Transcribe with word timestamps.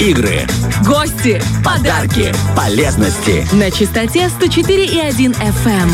игры, 0.00 0.46
гости, 0.86 1.40
подарки, 1.64 2.32
полезности. 2.56 3.46
на 3.52 3.70
частоте 3.70 4.30
104,1 4.40 5.36
FM. 5.36 5.90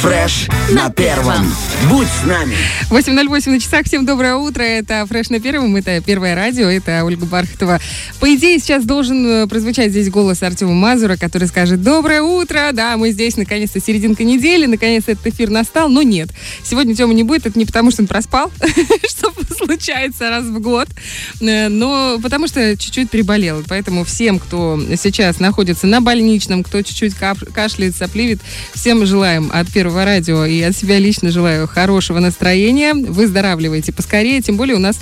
Фреш 0.00 0.48
на 0.70 0.88
первом. 0.90 1.52
Будь 1.90 2.06
с 2.06 2.24
нами. 2.24 2.54
8.08 2.88 3.50
на 3.50 3.60
часах. 3.60 3.84
Всем 3.84 4.06
доброе 4.06 4.36
утро. 4.36 4.62
Это 4.62 5.04
«Фреш 5.06 5.28
на 5.28 5.40
первом». 5.40 5.76
Это 5.76 6.00
Первое 6.00 6.34
радио. 6.34 6.68
Это 6.68 7.04
Ольга 7.04 7.26
Бархатова. 7.26 7.80
По 8.18 8.34
идее, 8.34 8.58
сейчас 8.60 8.84
должен 8.84 9.26
э, 9.26 9.46
прозвучать 9.46 9.90
здесь 9.90 10.08
голос 10.08 10.42
Артема 10.42 10.72
Мазура, 10.72 11.16
который 11.16 11.48
скажет 11.48 11.82
«Доброе 11.82 12.22
утро». 12.22 12.70
Да, 12.72 12.96
мы 12.96 13.10
здесь, 13.10 13.36
наконец-то, 13.36 13.78
серединка 13.78 14.24
недели. 14.24 14.64
Наконец-то 14.64 15.12
этот 15.12 15.26
эфир 15.26 15.50
настал. 15.50 15.90
Но 15.90 16.00
нет. 16.00 16.30
Сегодня 16.64 16.94
Тёма 16.94 17.12
не 17.12 17.22
будет. 17.22 17.44
Это 17.44 17.58
не 17.58 17.66
потому, 17.66 17.90
что 17.90 18.02
он 18.02 18.08
проспал, 18.08 18.50
что 19.06 19.32
случается 19.54 20.30
раз 20.30 20.44
в 20.44 20.60
год, 20.60 20.88
э, 21.40 21.68
но 21.68 22.18
потому 22.22 22.46
что 22.48 22.74
чуть-чуть 22.76 23.10
переболел. 23.10 23.39
Поэтому 23.68 24.04
всем, 24.04 24.38
кто 24.38 24.80
сейчас 24.96 25.40
находится 25.40 25.86
на 25.86 26.00
больничном, 26.00 26.62
кто 26.62 26.82
чуть-чуть 26.82 27.14
кашляет, 27.14 27.96
сопливит, 27.96 28.40
всем 28.74 29.04
желаем 29.06 29.50
от 29.52 29.70
Первого 29.72 30.04
радио 30.04 30.44
и 30.44 30.60
от 30.62 30.76
себя 30.76 30.98
лично 30.98 31.30
желаю 31.30 31.66
хорошего 31.68 32.18
настроения. 32.18 32.94
Выздоравливайте 32.94 33.92
поскорее. 33.92 34.40
Тем 34.40 34.56
более 34.56 34.76
у 34.76 34.80
нас 34.80 34.98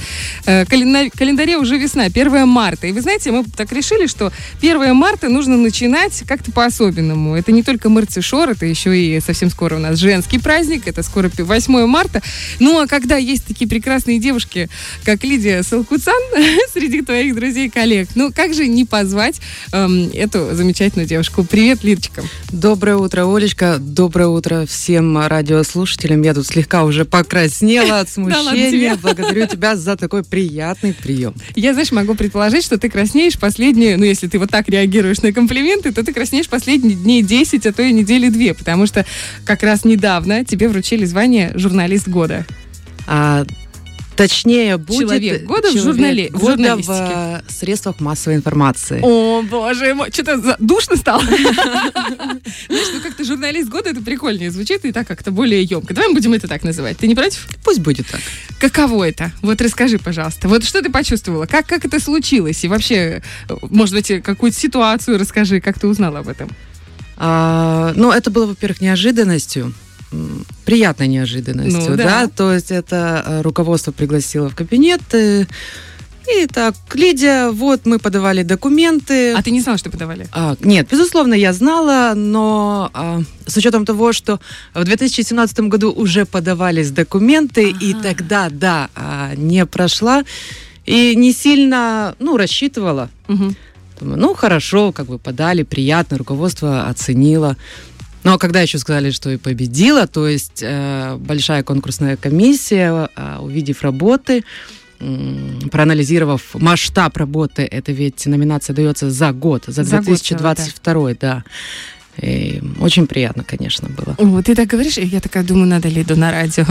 э, 0.47 0.65
калена- 0.65 1.11
календаре 1.17 1.57
уже 1.57 1.79
весна, 1.79 2.05
1 2.05 2.47
марта. 2.47 2.87
И 2.87 2.93
вы 2.93 3.01
знаете, 3.01 3.31
мы 3.31 3.45
так 3.45 3.73
решили, 3.73 4.07
что 4.07 4.33
1 4.61 4.95
марта 4.95 5.29
нужно 5.29 5.57
начинать 5.57 6.23
как-то 6.27 6.53
по-особенному. 6.53 7.37
Это 7.37 7.53
не 7.53 7.63
только 7.63 7.89
Марцишор, 7.89 8.51
это 8.51 8.67
еще 8.67 8.99
и 8.99 9.21
совсем 9.21 9.51
скоро 9.51 9.77
у 9.77 9.79
нас 9.79 9.99
женский 9.99 10.39
праздник. 10.39 10.87
Это 10.87 11.03
скоро 11.03 11.31
8 11.37 11.87
марта. 11.87 12.23
Ну, 12.61 12.81
а 12.81 12.87
когда 12.87 13.17
есть 13.17 13.45
такие 13.47 13.69
прекрасные 13.69 14.19
девушки, 14.19 14.69
как 15.05 15.25
Лидия 15.25 15.63
Салкуцан, 15.63 16.21
среди 16.73 17.03
твоих 17.03 17.35
друзей 17.35 17.67
и 17.67 17.71
коллег, 17.71 18.09
ну, 18.15 18.28
как 18.33 18.55
же 18.55 18.67
не 18.67 18.85
позвать 18.85 19.41
эм, 19.73 20.11
эту 20.13 20.55
замечательную 20.55 21.07
девушку? 21.09 21.45
Привет, 21.45 21.85
Лидочка. 21.85 22.23
Доброе 22.51 22.97
утро, 22.97 23.25
Олечка. 23.27 23.79
Доброе 23.79 24.29
утро 24.29 24.67
всем 24.67 25.19
радиослушателям. 25.27 26.23
Я 26.23 26.35
тут 26.35 26.47
слегка 26.47 26.85
уже 26.85 27.05
покраснела 27.05 28.01
от 28.01 28.09
смущения. 28.09 28.97
Благодарю 28.97 29.47
тебя 29.47 29.77
за 29.77 29.97
такой 29.97 30.25
приятный 30.25 30.95
прием. 30.95 31.35
Я, 31.55 31.73
знаешь, 31.73 31.93
могу 31.93 32.15
предположить, 32.15 32.65
что 32.65 32.79
ты 32.79 32.89
краснеешь 32.89 33.39
последние, 33.39 33.97
ну, 33.97 34.05
если 34.05 34.27
ты 34.27 34.39
вот 34.39 34.51
так 34.51 34.69
реагируешь 34.69 35.23
на 35.23 35.33
комплименты, 35.33 35.93
то 35.93 36.05
ты 36.05 36.13
краснеешь 36.13 36.49
последние 36.49 36.97
дней 36.97 37.23
10, 37.23 37.67
а 37.67 37.73
то 37.73 37.83
и 37.83 37.93
недели 37.93 38.29
две, 38.29 38.55
потому 38.55 38.87
что 38.87 39.05
как 39.45 39.63
раз 39.63 39.85
недавно 39.85 40.45
тебе 40.45 40.69
вручили 40.69 41.05
звание 41.05 41.53
журналист 41.55 42.09
года. 42.09 42.47
А, 43.07 43.45
точнее 44.19 44.77
будет... 44.79 45.09
Человек 45.09 45.45
года 45.45 45.69
в 45.69 45.73
человек 45.73 45.95
журнале- 45.95 46.29
в 46.31 46.41
года 46.41 46.57
журналистике. 46.57 47.43
в 47.47 47.53
средствах 47.53 48.01
массовой 48.01 48.37
информации. 48.37 48.99
О, 49.01 49.43
боже 49.43 49.95
мой, 49.95 50.11
что-то 50.13 50.57
душно 50.59 50.97
стало. 50.97 51.23
Знаешь, 51.23 52.89
ну 52.93 53.01
как-то 53.01 53.25
журналист 53.25 53.69
года, 53.69 53.91
это 53.91 54.03
прикольнее 54.03 54.51
звучит 54.51 54.85
и 54.85 54.91
так 54.91 55.07
как-то 55.07 55.31
более 55.31 55.63
емко. 55.63 55.95
Давай 55.95 56.09
мы 56.09 56.15
будем 56.15 56.33
это 56.33 56.49
так 56.49 56.65
называть. 56.65 56.99
Ты 56.99 57.07
не 57.07 57.15
против? 57.15 57.47
Пусть 57.63 57.79
будет 57.79 58.09
так. 58.09 58.21
Каково 58.59 59.09
это? 59.09 59.31
Вот 59.41 59.63
расскажи, 59.63 59.99
пожалуйста. 59.99 60.49
Вот 60.49 60.65
что 60.65 60.83
ты 60.83 60.91
почувствовала? 60.91 61.47
Как, 61.47 61.67
как 61.67 61.85
это 61.85 62.01
случилось? 62.01 62.65
И 62.65 62.69
вообще, 62.69 63.23
может 63.63 63.95
быть, 63.95 64.23
какую-то 64.25 64.59
ситуацию 64.59 65.17
расскажи, 65.17 65.61
как 65.61 65.79
ты 65.79 65.87
узнала 65.87 66.19
об 66.19 66.29
этом? 66.29 66.51
А, 67.17 67.93
ну, 67.95 68.11
это 68.11 68.31
было, 68.31 68.47
во-первых, 68.47 68.81
неожиданностью. 68.81 69.73
Приятной 70.65 71.09
неожиданностью, 71.09 71.91
Ну, 71.91 71.97
да. 71.97 72.05
да. 72.05 72.29
То 72.29 72.53
есть 72.53 72.71
это 72.71 73.23
э, 73.27 73.41
руководство 73.43 73.93
пригласило 73.93 74.49
в 74.49 74.55
кабинет. 74.55 75.01
э, 75.13 75.45
И 76.43 76.47
так, 76.47 76.75
Лидия, 76.95 77.51
вот 77.51 77.87
мы 77.87 77.99
подавали 77.99 78.43
документы. 78.43 79.33
А 79.35 79.43
ты 79.43 79.51
не 79.51 79.61
знала, 79.63 79.79
что 79.79 79.91
подавали? 79.91 80.27
А, 80.33 80.57
нет, 80.61 80.87
безусловно, 80.91 81.35
я 81.35 81.53
знала, 81.53 82.13
но 82.15 82.91
а, 82.93 83.21
с 83.47 83.57
учетом 83.57 83.85
того, 83.87 84.13
что 84.13 84.39
в 84.75 84.85
2017 84.85 85.61
году 85.71 85.91
уже 85.91 86.25
подавались 86.27 86.91
документы, 86.91 87.71
и 87.71 87.93
Ага. 87.95 88.03
тогда, 88.03 88.49
да, 88.51 88.89
а, 88.95 89.35
не 89.37 89.65
прошла, 89.67 90.23
и 90.87 91.17
не 91.17 91.33
сильно, 91.33 92.15
ну, 92.19 92.37
рассчитывала. 92.37 93.09
Мгм. 93.29 93.57
Думаю, 94.01 94.19
ну, 94.21 94.35
хорошо, 94.35 94.93
как 94.93 95.07
бы 95.07 95.19
подали, 95.19 95.63
приятно, 95.65 96.19
руководство 96.19 96.89
оценило. 96.89 97.57
Ну, 98.25 98.33
а 98.33 98.39
когда 98.39 98.61
еще 98.61 98.79
сказали, 98.79 99.11
что 99.11 99.31
и 99.31 99.37
победила, 99.37 100.07
то 100.07 100.27
есть 100.27 100.63
э, 100.63 101.17
большая 101.17 101.63
конкурсная 101.63 102.17
комиссия, 102.17 103.09
э, 103.15 103.39
увидев 103.41 103.83
работы, 103.83 104.45
проанализировав 104.99 106.55
масштаб 106.55 107.17
работы, 107.17 107.63
это 107.63 107.93
ведь 107.93 108.27
номинация 108.27 108.75
дается 108.75 109.11
за 109.11 109.33
год, 109.33 109.65
за 109.67 109.85
За 109.85 109.99
год 109.99 110.19
целый, 110.19 110.41
2022, 110.41 111.15
да. 111.21 111.45
И 112.21 112.61
очень 112.81 113.07
приятно, 113.07 113.45
конечно, 113.45 113.89
было. 113.89 114.17
О, 114.19 114.43
ты 114.43 114.55
так 114.55 114.67
говоришь, 114.67 114.99
и 114.99 115.05
я 115.05 115.21
такая 115.21 115.45
думаю, 115.45 115.67
надо 115.67 115.89
Лиду 115.89 116.17
на 116.17 116.33
радио. 116.33 116.65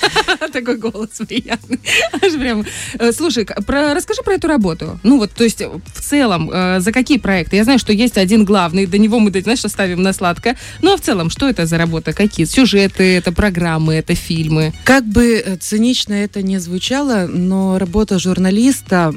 Такой 0.52 0.76
голос 0.76 1.10
приятный. 1.28 1.80
Аж 2.12 2.32
прям. 2.34 2.64
Э, 2.98 3.12
Слушай, 3.12 3.44
про- 3.44 3.92
расскажи 3.94 4.22
про 4.22 4.34
эту 4.34 4.48
работу. 4.48 4.98
Ну 5.02 5.18
вот, 5.18 5.32
то 5.32 5.44
есть 5.44 5.60
э, 5.60 5.68
в 5.68 6.00
целом, 6.00 6.50
э, 6.52 6.80
за 6.80 6.92
какие 6.92 7.18
проекты? 7.18 7.56
Я 7.56 7.64
знаю, 7.64 7.78
что 7.78 7.92
есть 7.92 8.16
один 8.16 8.44
главный, 8.44 8.86
до 8.86 8.98
него 8.98 9.18
мы, 9.18 9.30
знаешь, 9.42 9.64
оставим 9.64 10.02
на 10.02 10.12
сладко. 10.12 10.56
Ну 10.80 10.94
а 10.94 10.96
в 10.96 11.00
целом, 11.00 11.28
что 11.28 11.48
это 11.48 11.66
за 11.66 11.76
работа? 11.76 12.12
Какие 12.12 12.46
сюжеты, 12.46 13.16
это 13.16 13.32
программы, 13.32 13.94
это 13.94 14.14
фильмы? 14.14 14.72
Как 14.84 15.04
бы 15.04 15.42
э, 15.44 15.56
цинично 15.56 16.14
это 16.14 16.40
не 16.40 16.58
звучало, 16.58 17.26
но 17.26 17.78
работа 17.78 18.18
журналиста, 18.18 19.12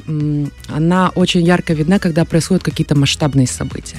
она 0.68 1.10
очень 1.14 1.44
ярко 1.44 1.72
видна, 1.72 1.98
когда 1.98 2.24
происходят 2.24 2.64
какие-то 2.64 2.96
масштабные 2.96 3.46
события, 3.46 3.98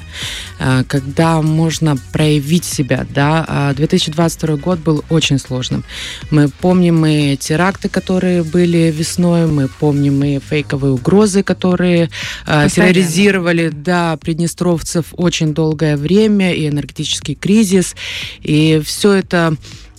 когда 0.88 1.42
можно 1.42 1.79
проявить 2.12 2.66
себя, 2.66 3.06
да. 3.14 3.46
А 3.48 3.74
2022 3.74 4.56
год 4.58 4.80
был 4.80 5.04
очень 5.10 5.40
сложным. 5.40 5.84
Мы 6.32 6.50
помним 6.50 7.06
и 7.06 7.36
теракты, 7.38 7.90
которые 7.90 8.44
были 8.44 8.94
весной, 8.96 9.48
мы 9.48 9.68
помним 9.68 10.24
и 10.24 10.40
фейковые 10.40 10.94
угрозы, 10.94 11.44
которые 11.44 12.04
э, 12.04 12.08
Постоянно. 12.46 12.70
терроризировали, 12.70 13.70
да, 13.70 14.18
приднестровцев 14.18 15.08
очень 15.14 15.54
долгое 15.54 15.98
время, 15.98 16.54
и 16.54 16.68
энергетический 16.68 17.36
кризис, 17.36 17.96
и 18.42 18.82
все 18.86 19.14
это 19.14 19.56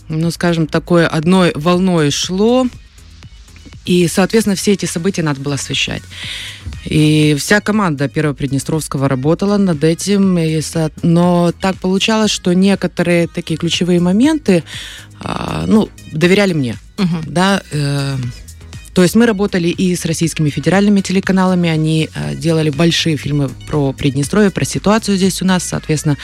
ну, 0.08 0.30
скажем, 0.32 0.66
такой 0.66 1.06
одной 1.06 1.52
волной 1.54 2.10
шло, 2.10 2.66
и, 3.86 4.06
соответственно, 4.08 4.56
все 4.56 4.72
эти 4.72 4.86
события 4.86 5.22
надо 5.22 5.40
было 5.40 5.54
освещать. 5.54 6.02
И 6.84 7.36
вся 7.38 7.60
команда 7.60 8.08
Первого 8.08 8.34
Приднестровского 8.34 9.08
работала 9.08 9.58
над 9.58 9.84
этим, 9.84 10.38
но 11.02 11.52
так 11.60 11.76
получалось, 11.76 12.30
что 12.30 12.52
некоторые 12.54 13.26
такие 13.28 13.56
ключевые 13.58 14.00
моменты, 14.00 14.62
а, 15.20 15.64
ну, 15.66 15.88
доверяли 16.12 16.54
мне, 16.54 16.76
Мгм. 16.98 17.22
да, 17.26 17.62
э, 17.70 18.16
то 19.00 19.04
есть 19.04 19.14
мы 19.16 19.24
работали 19.24 19.68
и 19.68 19.96
с 19.96 20.04
российскими 20.04 20.50
федеральными 20.50 21.00
телеканалами, 21.00 21.70
они 21.70 22.10
э, 22.14 22.34
делали 22.34 22.68
большие 22.68 23.16
фильмы 23.16 23.48
про 23.66 23.94
Приднестровье, 23.94 24.50
про 24.50 24.66
ситуацию 24.66 25.16
здесь 25.16 25.40
у 25.40 25.46
нас, 25.46 25.64
соответственно, 25.64 26.18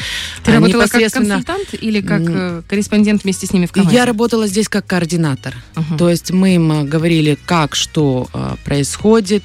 Ты 0.44 0.52
работала 0.52 0.82
как 0.82 1.00
непосредственно- 1.00 1.36
консультант 1.42 1.68
или 1.80 2.02
как 2.02 2.20
э, 2.28 2.62
корреспондент 2.68 3.24
вместе 3.24 3.46
с 3.46 3.52
ними 3.54 3.64
в 3.64 3.72
команде? 3.72 3.96
Я 3.96 4.04
работала 4.04 4.46
здесь 4.46 4.68
как 4.68 4.86
координатор. 4.86 5.54
Мгм. 5.74 5.96
То 5.96 6.10
есть 6.10 6.32
мы 6.32 6.56
им 6.56 6.70
э, 6.70 6.84
говорили, 6.84 7.38
как, 7.46 7.74
что 7.74 8.28
происходит, 8.66 9.44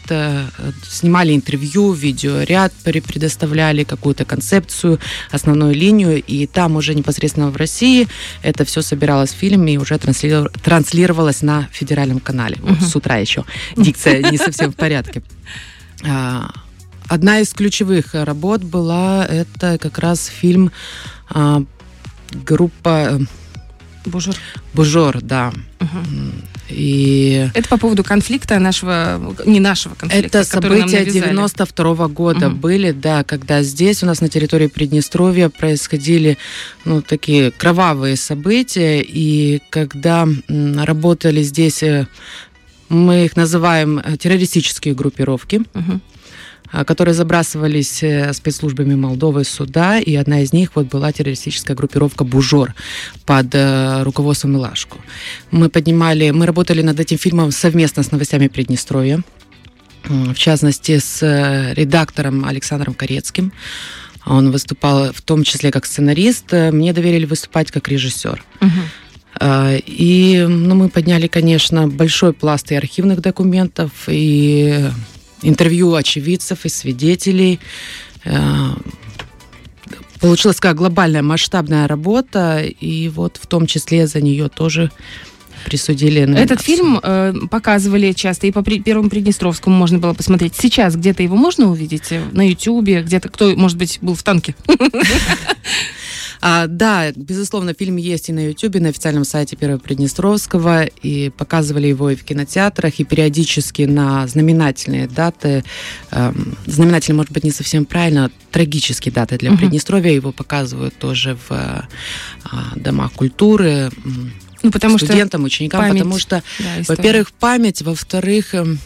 снимали 0.89 1.33
интервью, 1.33 1.93
видеоряд, 1.93 2.73
пре- 2.83 3.01
предоставляли 3.01 3.85
какую-то 3.85 4.25
концепцию, 4.25 4.99
основную 5.31 5.73
линию, 5.73 6.21
и 6.21 6.47
там 6.47 6.75
уже 6.75 6.93
непосредственно 6.95 7.49
в 7.49 7.55
России 7.55 8.07
это 8.43 8.65
все 8.65 8.81
собиралось 8.81 9.29
в 9.31 9.35
фильме 9.37 9.75
и 9.75 9.77
уже 9.77 9.95
транслиров- 9.95 10.49
транслировалось 10.61 11.41
на 11.41 11.69
федеральном 11.71 12.19
канале. 12.19 12.57
Вот 12.61 12.71
Мгм. 12.71 12.81
с 12.81 12.95
утра 12.95 13.20
еще. 13.21 13.45
Дикция 13.77 14.21
не 14.31 14.37
совсем 14.37 14.71
в 14.71 14.75
порядке. 14.75 15.21
А, 16.03 16.51
Одна 17.07 17.41
из 17.41 17.53
ключевых 17.53 18.13
работ 18.13 18.63
была 18.63 19.25
это 19.25 19.77
как 19.77 19.97
раз 19.99 20.27
фильм 20.27 20.71
а, 21.29 21.61
группа 22.31 23.19
э, 23.19 23.19
Боже. 24.05 24.31
Бужор, 24.73 25.21
да. 25.21 25.51
Мгм. 25.79 26.33
И 26.69 27.49
Это 27.53 27.67
по 27.67 27.77
поводу 27.77 28.03
конфликта 28.03 28.57
нашего, 28.59 29.35
не 29.45 29.59
нашего 29.59 29.93
конфликта, 29.95 30.39
это 30.39 30.49
события 30.49 30.99
навязали. 30.99 31.09
92 31.11 32.07
года 32.07 32.49
Мгм. 32.49 32.59
были, 32.59 32.91
да, 32.91 33.23
когда 33.23 33.61
здесь 33.61 34.03
у 34.03 34.05
нас 34.05 34.21
на 34.21 34.29
территории 34.29 34.67
Приднестровья 34.67 35.49
происходили 35.49 36.37
ну, 36.85 37.01
такие 37.01 37.51
кровавые 37.51 38.15
события, 38.15 39.01
и 39.01 39.61
когда 39.69 40.27
работали 40.47 41.43
здесь, 41.43 41.83
э, 41.83 42.07
мы 42.91 43.25
их 43.25 43.35
называем 43.37 43.99
э, 43.99 44.17
террористические 44.17 44.93
группировки, 44.93 45.61
Мгм. 45.73 46.01
которые 46.85 47.13
забрасывались 47.13 48.03
спецслужбами 48.33 48.95
Молдовы 48.95 49.43
суда, 49.43 49.99
и 49.99 50.15
одна 50.15 50.41
из 50.41 50.53
них 50.53 50.71
вот 50.75 50.87
была 50.87 51.11
террористическая 51.11 51.75
группировка 51.75 52.23
«Бужор» 52.23 52.75
под 53.25 53.53
руководством 54.03 54.55
Илашку. 54.55 54.97
Мы 55.51 55.67
поднимали, 55.69 56.31
мы 56.31 56.45
работали 56.45 56.81
над 56.81 56.97
этим 56.99 57.17
фильмом 57.17 57.51
совместно 57.51 58.03
с 58.03 58.11
новостями 58.11 58.47
Приднестровья, 58.47 59.21
в 60.05 60.35
частности, 60.35 60.99
с 60.99 61.73
редактором 61.75 62.45
Александром 62.45 62.93
Корецким. 62.93 63.51
Он 64.25 64.51
выступал 64.51 65.11
в 65.11 65.21
том 65.21 65.43
числе 65.43 65.71
как 65.71 65.85
сценарист. 65.85 66.53
Мне 66.53 66.93
доверили 66.93 67.25
выступать 67.25 67.69
как 67.71 67.89
режиссер. 67.89 68.43
Угу. 68.61 68.69
И 69.39 70.45
ну, 70.47 70.75
мы 70.75 70.89
подняли, 70.89 71.27
конечно, 71.27 71.87
большой 71.87 72.33
пласт 72.33 72.71
и 72.71 72.75
архивных 72.75 73.21
документов, 73.21 73.91
и 74.07 74.89
интервью 75.41 75.95
очевидцев, 75.95 76.65
и 76.65 76.69
свидетелей. 76.69 77.59
А, 78.25 78.75
получилась 80.19 80.57
такая 80.57 80.73
глобальная 80.73 81.23
масштабная 81.23 81.87
работа, 81.87 82.61
и 82.61 83.09
вот 83.09 83.37
в 83.41 83.47
том 83.47 83.65
числе 83.65 84.07
за 84.07 84.21
нее 84.21 84.49
тоже 84.49 84.91
присудили 85.65 86.21
номинацию. 86.21 86.45
Этот 86.45 86.61
фильм 86.61 86.99
э, 87.01 87.33
показывали 87.49 88.13
часто, 88.13 88.47
и 88.47 88.51
по 88.51 88.63
при, 88.63 88.79
Первому 88.79 89.09
Приднестровскому 89.09 89.75
можно 89.75 89.99
было 89.99 90.13
посмотреть. 90.13 90.55
Сейчас 90.55 90.95
где-то 90.95 91.23
его 91.23 91.35
можно 91.35 91.69
увидеть? 91.69 92.11
Э, 92.11 92.23
на 92.31 92.47
Ютьюбе? 92.47 93.03
Где-то 93.03 93.29
кто, 93.29 93.55
может 93.55 93.77
быть, 93.77 93.99
был 94.01 94.15
в 94.15 94.23
танке? 94.23 94.55
А, 96.41 96.67
да, 96.67 97.11
безусловно, 97.15 97.73
фильм 97.73 97.97
есть 97.97 98.29
и 98.29 98.33
на 98.33 98.47
Ютубе, 98.47 98.79
на 98.79 98.89
официальном 98.89 99.23
сайте 99.23 99.55
Первого 99.55 99.77
Приднестровского, 99.77 100.85
и 100.85 101.29
показывали 101.29 101.87
его 101.87 102.09
и 102.09 102.15
в 102.15 102.23
кинотеатрах, 102.23 102.99
и 102.99 103.03
периодически 103.03 103.83
на 103.83 104.27
знаменательные 104.27 105.07
даты. 105.07 105.63
Эм, 106.11 106.57
знаменательные, 106.65 107.17
может 107.17 107.31
быть, 107.31 107.43
не 107.43 107.51
совсем 107.51 107.85
правильно, 107.85 108.31
трагические 108.51 109.13
даты 109.13 109.37
для 109.37 109.51
угу. 109.51 109.59
Приднестровья. 109.59 110.11
Его 110.11 110.31
показывают 110.31 110.97
тоже 110.97 111.37
в 111.47 111.51
э, 111.51 111.81
домах 112.75 113.13
культуры, 113.13 113.91
ну, 114.63 114.71
потому 114.71 114.97
студентам, 114.97 115.41
что 115.41 115.45
ученикам, 115.47 115.81
память, 115.81 115.99
потому 115.99 116.19
что, 116.19 116.43
да, 116.59 116.65
во-первых, 116.87 117.31
память, 117.31 117.81
во-вторых, 117.81 118.53
эм, 118.53 118.79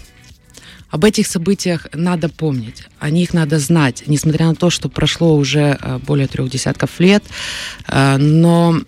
об 0.89 1.05
этих 1.05 1.27
событиях 1.27 1.87
надо 1.93 2.29
помнить, 2.29 2.83
о 2.99 3.09
них 3.09 3.33
надо 3.33 3.59
знать, 3.59 4.03
несмотря 4.07 4.47
на 4.47 4.55
то, 4.55 4.69
что 4.69 4.89
прошло 4.89 5.35
уже 5.35 5.77
э, 5.81 5.99
более 6.05 6.27
трех 6.27 6.49
десятков 6.49 6.99
лет, 6.99 7.23
э, 7.87 8.17
но 8.17 8.79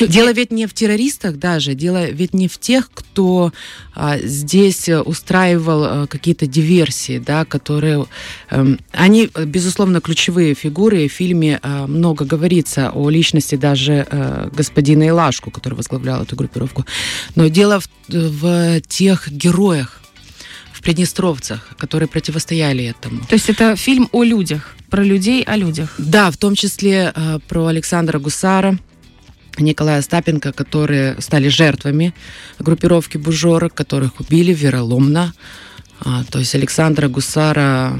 Дело 0.00 0.32
ведь 0.32 0.50
не 0.50 0.66
в 0.66 0.74
террористах 0.74 1.36
даже, 1.36 1.74
дело 1.74 2.10
ведь 2.10 2.34
не 2.34 2.48
в 2.48 2.58
тех, 2.58 2.90
кто 2.92 3.52
а, 3.94 4.18
здесь 4.18 4.88
устраивал 4.88 5.84
а, 5.84 6.06
какие-то 6.06 6.46
диверсии, 6.46 7.18
да, 7.18 7.44
которые... 7.44 8.06
А, 8.50 8.66
они, 8.92 9.30
безусловно, 9.46 10.00
ключевые 10.00 10.54
фигуры. 10.54 11.08
В 11.08 11.12
фильме 11.12 11.60
а, 11.62 11.86
много 11.86 12.24
говорится 12.24 12.90
о 12.90 13.08
личности 13.10 13.54
даже 13.54 14.06
а, 14.10 14.50
господина 14.52 15.08
Илашку, 15.08 15.50
который 15.50 15.74
возглавлял 15.74 16.22
эту 16.22 16.36
группировку. 16.36 16.84
Но 17.34 17.48
дело 17.48 17.80
в, 17.80 17.88
в 18.08 18.80
тех 18.82 19.30
героях, 19.30 20.00
приднестровцах, 20.84 21.76
которые 21.78 22.08
противостояли 22.08 22.84
этому. 22.84 23.24
То 23.26 23.34
есть 23.34 23.48
это 23.48 23.74
фильм 23.74 24.08
о 24.12 24.22
людях, 24.22 24.76
про 24.90 25.02
людей 25.02 25.42
о 25.42 25.56
людях? 25.56 25.94
Да, 25.98 26.30
в 26.30 26.36
том 26.36 26.54
числе 26.54 27.10
а, 27.14 27.38
про 27.48 27.66
Александра 27.66 28.18
Гусара, 28.18 28.78
Николая 29.58 29.98
Остапенко, 29.98 30.52
которые 30.52 31.20
стали 31.20 31.48
жертвами 31.48 32.14
группировки 32.58 33.16
бужорок, 33.16 33.74
которых 33.74 34.20
убили 34.20 34.52
вероломно. 34.52 35.32
А, 36.00 36.22
то 36.24 36.38
есть 36.38 36.54
Александра 36.54 37.08
Гусара 37.08 37.98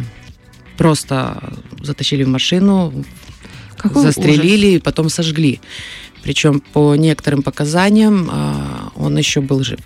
просто 0.76 1.54
затащили 1.80 2.24
в 2.24 2.28
машину, 2.28 3.04
Какой 3.76 4.02
застрелили 4.02 4.66
ужас. 4.66 4.76
и 4.76 4.84
потом 4.84 5.08
сожгли. 5.08 5.60
Причем 6.22 6.60
по 6.60 6.94
некоторым 6.96 7.42
показаниям 7.42 8.28
а, 8.30 8.92
он 8.94 9.16
еще 9.16 9.40
был 9.40 9.64
жив. 9.64 9.80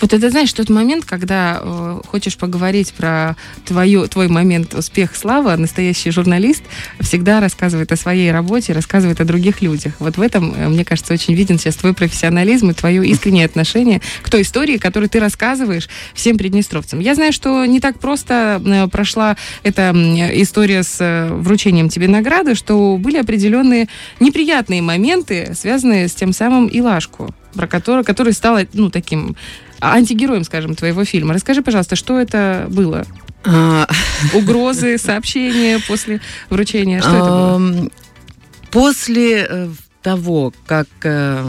Вот 0.00 0.12
это, 0.12 0.30
знаешь, 0.30 0.52
тот 0.52 0.70
момент, 0.70 1.04
когда 1.04 1.60
э, 1.60 2.00
хочешь 2.06 2.36
поговорить 2.36 2.92
про 2.94 3.36
твою, 3.64 4.06
твой 4.08 4.28
момент 4.28 4.74
успех, 4.74 5.16
слава, 5.16 5.56
настоящий 5.56 6.10
журналист 6.10 6.62
всегда 7.00 7.40
рассказывает 7.40 7.92
о 7.92 7.96
своей 7.96 8.32
работе, 8.32 8.72
рассказывает 8.72 9.20
о 9.20 9.24
других 9.24 9.62
людях. 9.62 9.94
Вот 9.98 10.16
в 10.16 10.20
этом, 10.20 10.54
э, 10.54 10.68
мне 10.68 10.84
кажется, 10.84 11.12
очень 11.12 11.34
виден 11.34 11.58
сейчас 11.58 11.76
твой 11.76 11.94
профессионализм 11.94 12.70
и 12.70 12.74
твое 12.74 13.06
искреннее 13.06 13.46
отношение 13.46 14.00
к 14.22 14.30
той 14.30 14.42
истории, 14.42 14.76
которую 14.76 15.08
ты 15.08 15.20
рассказываешь 15.20 15.88
всем 16.14 16.36
приднестровцам. 16.38 17.00
Я 17.00 17.14
знаю, 17.14 17.32
что 17.32 17.64
не 17.64 17.80
так 17.80 17.98
просто 17.98 18.60
э, 18.64 18.88
прошла 18.88 19.36
эта 19.62 19.92
история 20.34 20.82
с 20.82 20.98
э, 21.00 21.32
вручением 21.32 21.88
тебе 21.88 22.08
награды, 22.08 22.54
что 22.54 22.96
были 22.96 23.18
определенные 23.18 23.88
неприятные 24.20 24.82
моменты, 24.82 25.52
связанные 25.54 26.08
с 26.08 26.14
тем 26.14 26.32
самым 26.32 26.68
Илашку 26.72 27.34
про 27.54 27.66
который, 27.66 28.04
который 28.04 28.32
стал, 28.32 28.58
ну, 28.72 28.90
таким 28.90 29.36
антигероем, 29.92 30.44
скажем, 30.44 30.74
твоего 30.74 31.04
фильма. 31.04 31.34
Расскажи, 31.34 31.62
пожалуйста, 31.62 31.96
что 31.96 32.18
это 32.18 32.66
было? 32.70 33.04
А. 33.44 33.86
Угрозы, 34.32 34.96
сообщения 34.96 35.78
после 35.86 36.20
вручения? 36.48 37.00
Что 37.00 37.10
это 37.10 37.24
было? 37.24 37.90
После 38.70 39.46
э, 39.48 39.68
того, 40.02 40.52
как 40.66 40.88
э, 41.02 41.44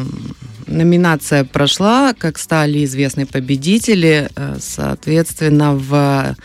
номинация 0.68 1.44
прошла, 1.46 2.14
как 2.14 2.38
стали 2.38 2.84
известны 2.84 3.26
победители, 3.26 4.30
э, 4.36 4.58
соответственно, 4.60 5.74
в, 5.74 6.36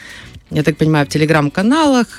я 0.50 0.62
так 0.62 0.76
понимаю, 0.76 1.06
в 1.06 1.08
телеграм-каналах, 1.10 2.18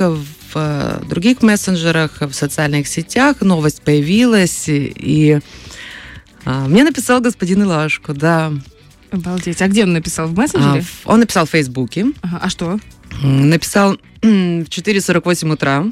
в 0.53 1.01
других 1.07 1.41
мессенджерах, 1.41 2.19
в 2.19 2.33
социальных 2.33 2.87
сетях 2.87 3.39
новость 3.39 3.81
появилась, 3.81 4.65
и 4.67 5.39
мне 6.45 6.83
написал 6.83 7.21
господин 7.21 7.63
Илашко, 7.63 8.13
да. 8.13 8.51
Обалдеть. 9.11 9.61
А 9.61 9.67
где 9.67 9.83
он 9.83 9.93
написал? 9.93 10.27
В 10.27 10.37
мессенджере? 10.37 10.83
А, 11.05 11.11
он 11.11 11.19
написал 11.19 11.45
в 11.45 11.49
Фейсбуке. 11.49 12.07
Ага. 12.21 12.39
А 12.41 12.49
что? 12.49 12.79
Написал 13.21 13.97
в 14.21 14.25
4.48 14.25 15.53
утра. 15.53 15.85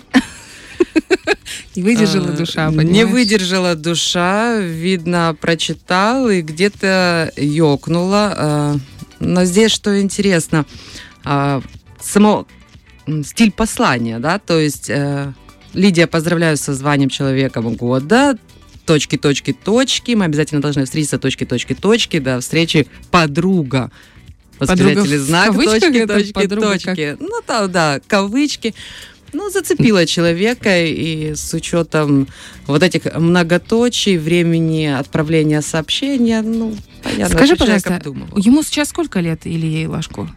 Не 1.75 1.83
выдержала 1.83 2.31
душа, 2.31 2.67
понимаешь? 2.67 2.89
Не 2.89 3.05
выдержала 3.05 3.75
душа, 3.75 4.57
видно, 4.59 5.35
прочитал 5.39 6.29
и 6.29 6.41
где-то 6.41 7.31
ёкнула. 7.35 8.33
А, 8.35 8.75
но 9.19 9.45
здесь 9.45 9.71
что 9.71 9.99
интересно, 10.01 10.65
а, 11.23 11.61
само 12.01 12.47
стиль 13.23 13.51
послания, 13.51 14.19
да, 14.19 14.39
то 14.39 14.59
есть 14.59 14.89
э, 14.89 15.33
Лидия, 15.73 16.07
поздравляю 16.07 16.57
со 16.57 16.73
званием 16.73 17.09
человека 17.09 17.61
года, 17.61 18.37
точки, 18.89 19.17
точки, 19.17 19.53
точки. 19.53 20.15
Мы 20.15 20.25
обязательно 20.25 20.61
должны 20.61 20.85
встретиться, 20.85 21.19
точки, 21.19 21.45
точки, 21.45 21.75
точки. 21.75 22.17
До 22.17 22.39
встречи 22.39 22.87
подруга. 23.11 23.91
Восклицательный 24.57 25.17
знак, 25.19 25.53
точки, 25.53 26.07
точки, 26.07 26.33
подруга, 26.33 26.71
точки. 26.71 27.11
Как? 27.11 27.19
Ну, 27.19 27.41
там, 27.45 27.71
да, 27.71 28.01
кавычки. 28.07 28.73
Ну, 29.31 29.51
зацепила 29.51 30.07
человека, 30.07 30.83
и 30.83 31.35
с 31.35 31.53
учетом 31.53 32.27
вот 32.65 32.81
этих 32.81 33.13
многоточий, 33.13 34.17
времени 34.17 34.85
отправления 34.85 35.61
сообщения, 35.61 36.41
ну, 36.41 36.75
понятно, 37.03 37.35
Скажи, 37.35 37.55
пожалуйста, 37.55 38.01
ему 38.37 38.63
сейчас 38.63 38.89
сколько 38.89 39.19
лет 39.19 39.41
Илье 39.45 39.87
Лашко? 39.87 40.27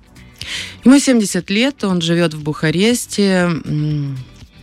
Ему 0.85 0.99
70 0.99 1.49
лет, 1.49 1.85
он 1.85 2.03
живет 2.03 2.35
в 2.35 2.43
Бухаресте. 2.43 3.49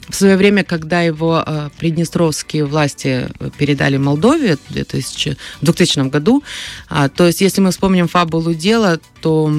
В 0.10 0.16
свое 0.16 0.38
время, 0.38 0.64
когда 0.64 1.02
его 1.02 1.44
э, 1.46 1.70
приднестровские 1.78 2.66
власти 2.66 3.30
передали 3.58 3.98
Молдове 3.98 4.58
в 4.58 4.74
2000, 4.74 5.38
в 5.62 5.66
2000 5.66 6.10
году, 6.10 6.44
а, 6.90 7.10
то 7.10 7.28
есть 7.28 7.42
если 7.42 7.62
мы 7.62 7.72
вспомним 7.72 8.08
фабулу 8.08 8.54
дела, 8.54 9.00
то 9.22 9.54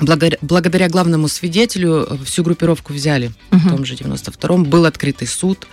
благодаря, 0.00 0.38
благодаря 0.40 0.88
главному 0.88 1.28
свидетелю 1.28 2.06
э, 2.08 2.18
всю 2.24 2.42
группировку 2.44 2.92
взяли 2.92 3.32
угу. 3.50 3.60
в 3.60 3.68
том 3.68 3.84
же 3.84 3.94
92-м. 3.94 4.64
Был 4.64 4.84
открытый 4.84 5.26
суд, 5.26 5.66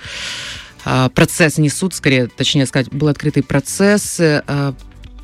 а, 0.84 1.10
процесс, 1.10 1.58
не 1.58 1.70
суд, 1.70 1.94
скорее, 1.94 2.28
точнее 2.28 2.66
сказать, 2.66 2.90
был 2.90 3.08
открытый 3.08 3.44
процесс, 3.44 4.20
э, 4.20 4.74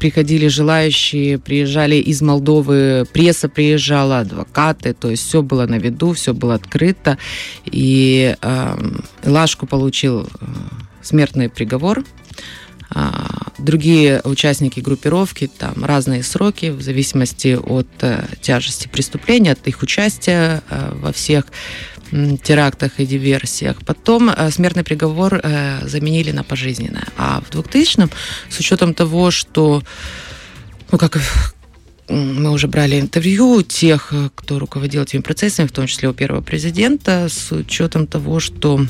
приходили 0.01 0.47
желающие, 0.47 1.37
приезжали 1.37 1.93
из 1.93 2.23
Молдовы, 2.23 3.05
пресса 3.13 3.47
приезжала, 3.47 4.21
адвокаты, 4.21 4.93
то 4.93 5.11
есть 5.11 5.27
все 5.27 5.43
было 5.43 5.67
на 5.67 5.75
виду, 5.75 6.13
все 6.13 6.33
было 6.33 6.55
открыто. 6.55 7.19
И 7.65 8.35
э, 8.41 8.77
Лашку 9.23 9.67
получил 9.67 10.23
э, 10.23 10.45
смертный 11.03 11.49
приговор. 11.49 12.03
А, 12.89 13.51
другие 13.59 14.21
участники 14.23 14.79
группировки, 14.79 15.47
там 15.55 15.85
разные 15.85 16.23
сроки 16.23 16.71
в 16.71 16.81
зависимости 16.81 17.55
от 17.55 17.87
э, 18.01 18.25
тяжести 18.41 18.87
преступления, 18.87 19.51
от 19.51 19.67
их 19.67 19.83
участия 19.83 20.63
э, 20.67 20.93
во 20.95 21.13
всех 21.13 21.45
терактах 22.43 22.99
и 22.99 23.05
диверсиях. 23.05 23.77
Потом 23.85 24.29
э, 24.29 24.51
смертный 24.51 24.83
приговор 24.83 25.39
э, 25.41 25.87
заменили 25.87 26.31
на 26.31 26.43
пожизненное. 26.43 27.07
А 27.17 27.41
в 27.41 27.49
2000-м, 27.49 28.09
с 28.49 28.59
учетом 28.59 28.93
того, 28.93 29.31
что, 29.31 29.81
ну, 30.91 30.97
как 30.97 31.19
мы 32.09 32.51
уже 32.51 32.67
брали 32.67 32.99
интервью 32.99 33.61
тех, 33.61 34.13
кто 34.35 34.59
руководил 34.59 35.03
этими 35.03 35.21
процессами, 35.21 35.67
в 35.67 35.71
том 35.71 35.87
числе 35.87 36.09
у 36.09 36.13
первого 36.13 36.41
президента, 36.41 37.27
с 37.29 37.51
учетом 37.51 38.07
того, 38.07 38.39
что 38.39 38.85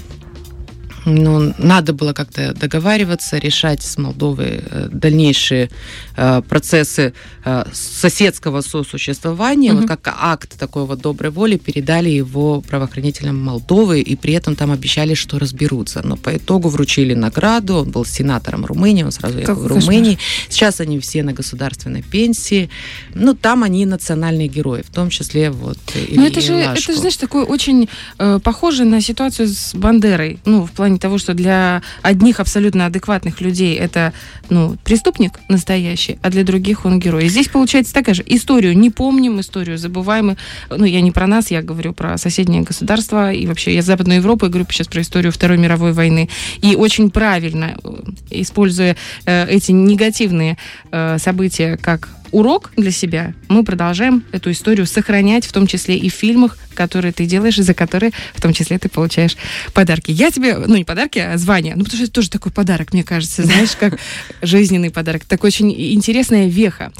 ну, 1.05 1.53
надо 1.57 1.93
было 1.93 2.13
как-то 2.13 2.53
договариваться, 2.53 3.37
решать 3.37 3.81
с 3.81 3.97
Молдовой 3.97 4.61
э, 4.63 4.87
дальнейшие 4.91 5.69
э, 6.15 6.41
процессы 6.47 7.13
э, 7.43 7.63
соседского 7.73 8.61
сосуществования. 8.61 9.71
Угу. 9.71 9.79
Вот 9.81 9.87
как 9.87 10.15
акт 10.19 10.59
такой 10.59 10.85
вот 10.85 11.01
доброй 11.01 11.31
воли 11.31 11.57
передали 11.57 12.09
его 12.09 12.61
правоохранителям 12.61 13.41
Молдовы, 13.41 14.01
и 14.01 14.15
при 14.15 14.33
этом 14.33 14.55
там 14.55 14.71
обещали, 14.71 15.15
что 15.15 15.39
разберутся. 15.39 16.01
Но 16.03 16.17
по 16.17 16.37
итогу 16.37 16.69
вручили 16.69 17.15
награду, 17.15 17.77
он 17.77 17.89
был 17.89 18.05
сенатором 18.05 18.65
Румынии, 18.65 19.03
он 19.03 19.11
сразу 19.11 19.39
ехал 19.39 19.55
в 19.55 19.67
Румынии. 19.67 20.19
Сейчас 20.49 20.81
они 20.81 20.99
все 20.99 21.23
на 21.23 21.33
государственной 21.33 22.03
пенсии. 22.03 22.69
Ну, 23.15 23.33
там 23.33 23.63
они 23.63 23.85
национальные 23.85 24.47
герои, 24.47 24.83
в 24.83 24.93
том 24.93 25.09
числе 25.09 25.49
вот 25.49 25.79
Ну, 26.09 26.25
это 26.25 26.41
же, 26.41 26.53
это 26.53 26.79
же, 26.79 26.95
знаешь, 26.95 27.17
такое 27.17 27.43
очень 27.45 27.89
э, 28.19 28.39
похоже 28.43 28.83
на 28.83 29.01
ситуацию 29.01 29.47
с 29.47 29.73
Бандерой, 29.73 30.39
ну, 30.45 30.65
в 30.65 30.71
плане 30.71 30.90
плане 30.91 30.99
того, 30.99 31.17
что 31.17 31.33
для 31.33 31.81
одних 32.01 32.39
абсолютно 32.39 32.85
адекватных 32.85 33.41
людей 33.41 33.75
это 33.75 34.13
ну, 34.49 34.75
преступник 34.83 35.39
настоящий, 35.49 36.17
а 36.21 36.29
для 36.29 36.43
других 36.43 36.85
он 36.85 36.99
герой. 36.99 37.25
И 37.25 37.29
здесь 37.29 37.47
получается 37.47 37.93
такая 37.93 38.15
же. 38.15 38.23
Историю 38.25 38.77
не 38.77 38.89
помним, 38.89 39.39
историю 39.39 39.77
забываем. 39.77 40.37
Ну, 40.69 40.85
я 40.85 41.01
не 41.01 41.11
про 41.11 41.27
нас, 41.27 41.51
я 41.51 41.61
говорю 41.61 41.93
про 41.93 42.17
соседние 42.17 42.61
государства 42.61 43.31
и 43.31 43.47
вообще 43.47 43.73
я 43.73 43.81
Западную 43.81 44.19
Европу, 44.19 44.45
я 44.45 44.49
говорю 44.49 44.65
сейчас 44.69 44.87
про 44.87 45.01
историю 45.01 45.31
Второй 45.31 45.57
мировой 45.57 45.93
войны. 45.93 46.29
И 46.61 46.75
очень 46.75 47.09
правильно, 47.09 47.77
э, 47.83 48.41
используя 48.41 48.95
э, 49.25 49.47
эти 49.47 49.71
негативные 49.71 50.57
э, 50.91 51.17
события 51.19 51.77
как 51.77 52.09
урок 52.31 52.71
для 52.77 52.91
себя, 52.91 53.33
мы 53.47 53.63
продолжаем 53.63 54.23
эту 54.31 54.51
историю 54.51 54.85
сохранять, 54.85 55.45
в 55.45 55.51
том 55.51 55.67
числе 55.67 55.97
и 55.97 56.09
в 56.09 56.13
фильмах, 56.13 56.57
которые 56.73 57.11
ты 57.11 57.25
делаешь, 57.25 57.57
и 57.57 57.63
за 57.63 57.73
которые 57.73 58.11
в 58.33 58.41
том 58.41 58.53
числе 58.53 58.79
ты 58.79 58.89
получаешь 58.89 59.37
подарки. 59.73 60.11
Я 60.11 60.31
тебе, 60.31 60.57
ну 60.57 60.75
не 60.75 60.83
подарки, 60.83 61.19
а 61.19 61.37
звание, 61.37 61.75
ну 61.75 61.83
потому 61.83 61.97
что 61.97 62.05
это 62.05 62.13
тоже 62.13 62.29
такой 62.29 62.51
подарок, 62.51 62.93
мне 62.93 63.03
кажется, 63.03 63.43
знаешь, 63.43 63.75
как 63.79 63.99
жизненный 64.41 64.91
подарок. 64.91 65.25
Такой 65.25 65.47
очень 65.47 65.71
интересная 65.71 66.47
веха 66.47 66.91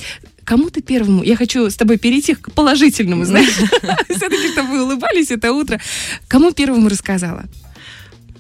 кому 0.44 0.70
ты 0.70 0.82
первому? 0.82 1.24
Я 1.24 1.38
хочу 1.38 1.70
с 1.70 1.76
тобой 1.76 1.98
перейти 1.98 2.36
к 2.36 2.52
положительному, 2.52 3.24
знаешь. 3.24 3.54
Все-таки, 4.10 4.52
чтобы 4.52 4.70
вы 4.72 4.84
улыбались 4.84 5.32
это 5.32 5.54
утро. 5.54 5.80
Кому 6.28 6.52
первому 6.52 6.90
рассказала? 6.90 7.46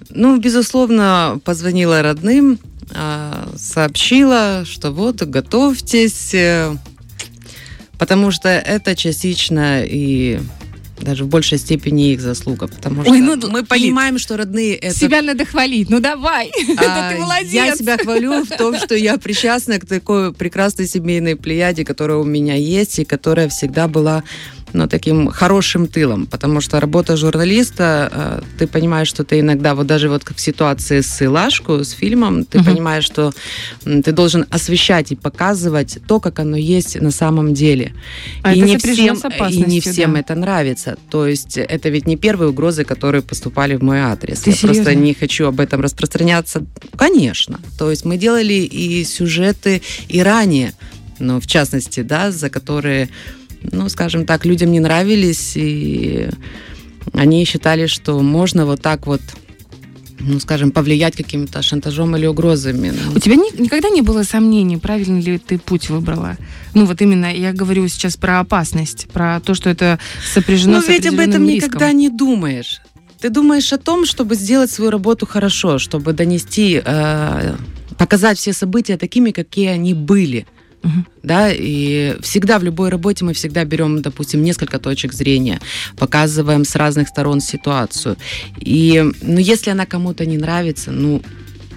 Ну, 0.10 0.38
безусловно, 0.38 1.40
позвонила 1.46 2.02
родным, 2.02 2.60
сообщила, 3.56 4.64
что 4.66 4.92
вот, 4.92 5.22
готовьтесь, 5.22 6.34
э, 6.34 6.76
потому 7.98 8.32
что 8.32 8.50
это 8.50 8.96
частично 8.96 9.84
и 9.84 10.40
даже 11.02 11.26
в 11.26 11.28
большей 11.28 11.58
степени 11.58 12.12
их 12.12 12.22
заслуга, 12.22 12.68
потому 12.68 13.04
что 13.04 13.12
Ой, 13.12 13.22
ну, 13.22 13.36
мы 13.50 13.64
понимаем, 13.64 14.18
что 14.18 14.38
родные 14.38 14.76
это... 14.76 14.96
Себя 14.96 15.22
надо 15.22 15.46
хвалить, 15.46 15.90
ну 15.90 16.00
давай, 16.00 16.52
а, 16.78 17.10
это 17.10 17.16
ты 17.16 17.22
молодец. 17.22 17.54
Я 17.54 17.76
себя 17.76 17.98
хвалю 17.98 18.44
в 18.44 18.50
том, 18.50 18.78
что 18.78 18.96
я 18.96 19.18
причастна 19.18 19.80
к 19.80 19.86
такой 19.86 20.34
прекрасной 20.34 20.88
семейной 20.88 21.36
плеяде, 21.36 21.84
которая 21.84 22.18
у 22.18 22.24
меня 22.24 22.56
есть 22.56 23.00
и 23.00 23.06
которая 23.06 23.50
всегда 23.50 23.88
была 23.88 24.24
ну, 24.74 24.88
таким 24.88 25.30
хорошим 25.30 25.88
тылом, 25.88 26.26
потому 26.26 26.62
что 26.62 26.80
работа 26.80 27.18
журналиста, 27.18 28.10
э, 28.12 28.42
ты 28.60 28.68
понимаешь, 28.68 29.08
что 29.08 29.24
ты 29.24 29.40
иногда, 29.40 29.76
вот 29.76 29.88
даже 29.88 30.10
вот 30.10 30.24
как 30.24 30.38
в 30.38 30.42
ситуации 30.42 31.02
с 31.02 31.22
Илашку, 31.22 31.84
с 31.84 31.92
фильмом, 31.92 32.46
ты 32.46 32.58
uh-huh. 32.58 32.66
понимаешь, 32.66 33.04
что 33.04 33.32
ты 33.84 34.12
должен 34.12 34.46
освещать 34.50 35.12
и 35.12 35.16
показывать 35.16 36.00
то, 36.08 36.20
как 36.20 36.40
оно 36.40 36.58
есть 36.58 37.00
на 37.00 37.12
самом 37.12 37.54
деле. 37.54 37.94
А 38.44 38.54
и, 38.54 38.62
не 38.62 38.78
всем, 38.78 39.18
и 39.50 39.58
не 39.58 39.82
всем 39.82 40.14
да. 40.14 40.20
это 40.20 40.36
нравится. 40.36 40.98
То 41.10 41.28
есть 41.28 41.58
это 41.58 41.90
ведь 41.90 42.08
не 42.08 42.18
первые 42.18 42.50
угрозы, 42.50 42.84
которые 42.84 43.22
поступали 43.22 43.76
в 43.76 43.84
мой 43.84 44.00
адрес. 44.00 44.42
Ты 44.42 44.52
Я 44.52 44.56
серьезно? 44.56 44.84
просто 44.84 44.96
не 44.96 45.14
хочу 45.14 45.46
об 45.48 45.60
этом 45.60 45.82
распространяться. 45.82 46.66
Конечно. 46.96 47.60
То 47.78 47.90
есть 47.90 48.06
мы 48.06 48.18
делали 48.18 48.54
и 48.54 49.04
сюжеты 49.04 49.82
и 50.08 50.22
ранее, 50.22 50.74
но 51.20 51.40
в 51.40 51.48
частности, 51.48 52.02
да, 52.02 52.32
за 52.32 52.50
которые 52.50 53.10
ну, 53.64 53.90
скажем 53.90 54.26
так, 54.26 54.46
людям 54.46 54.72
не 54.72 54.80
нравились, 54.80 55.54
и 55.56 56.30
они 57.14 57.46
считали, 57.46 57.88
что 57.88 58.20
можно 58.22 58.66
вот 58.66 58.82
так 58.82 59.08
вот 59.08 59.22
ну, 60.24 60.40
скажем, 60.40 60.72
повлиять 60.72 61.16
каким-то 61.16 61.62
шантажом 61.62 62.16
или 62.16 62.26
угрозами. 62.26 62.94
У 63.16 63.20
тебя 63.20 63.36
ни, 63.36 63.62
никогда 63.62 63.90
не 63.90 64.02
было 64.02 64.24
сомнений, 64.24 64.78
правильно 64.78 65.20
ли 65.20 65.38
ты 65.38 65.58
путь 65.58 65.90
выбрала? 65.90 66.38
Ну, 66.74 66.86
вот 66.86 67.02
именно 67.02 67.34
я 67.34 67.54
говорю 67.54 67.88
сейчас 67.88 68.18
про 68.18 68.40
опасность, 68.40 69.08
про 69.12 69.40
то, 69.40 69.54
что 69.54 69.70
это 69.70 70.00
сопряжено 70.34 70.78
Но 70.78 70.82
с 70.82 70.88
ведь 70.88 71.08
об 71.08 71.20
этом 71.20 71.48
риском. 71.48 71.70
никогда 71.70 71.92
не 71.92 72.10
думаешь. 72.10 72.82
Ты 73.20 73.30
думаешь 73.30 73.72
о 73.74 73.78
том, 73.78 74.06
чтобы 74.06 74.36
сделать 74.36 74.72
свою 74.72 74.92
работу 74.92 75.26
хорошо, 75.26 75.78
чтобы 75.78 76.14
донести, 76.14 76.82
э, 76.84 77.56
показать 77.98 78.38
все 78.40 78.54
события 78.54 78.98
такими, 78.98 79.32
какие 79.32 79.68
они 79.68 79.94
были. 79.94 80.48
Угу. 80.84 81.06
Да, 81.24 81.52
и 81.52 82.18
всегда 82.22 82.58
в 82.58 82.64
любой 82.64 82.90
работе 82.90 83.24
мы 83.24 83.34
всегда 83.34 83.64
берем, 83.66 84.02
допустим, 84.02 84.44
несколько 84.44 84.80
точек 84.80 85.14
зрения, 85.14 85.60
показываем 85.98 86.66
с 86.66 86.76
разных 86.76 87.08
сторон 87.08 87.40
ситуацию. 87.40 88.18
И, 88.60 89.04
ну, 89.22 89.38
если 89.38 89.70
она 89.70 89.86
кому-то 89.86 90.26
не 90.26 90.38
нравится, 90.38 90.92
ну, 90.92 91.22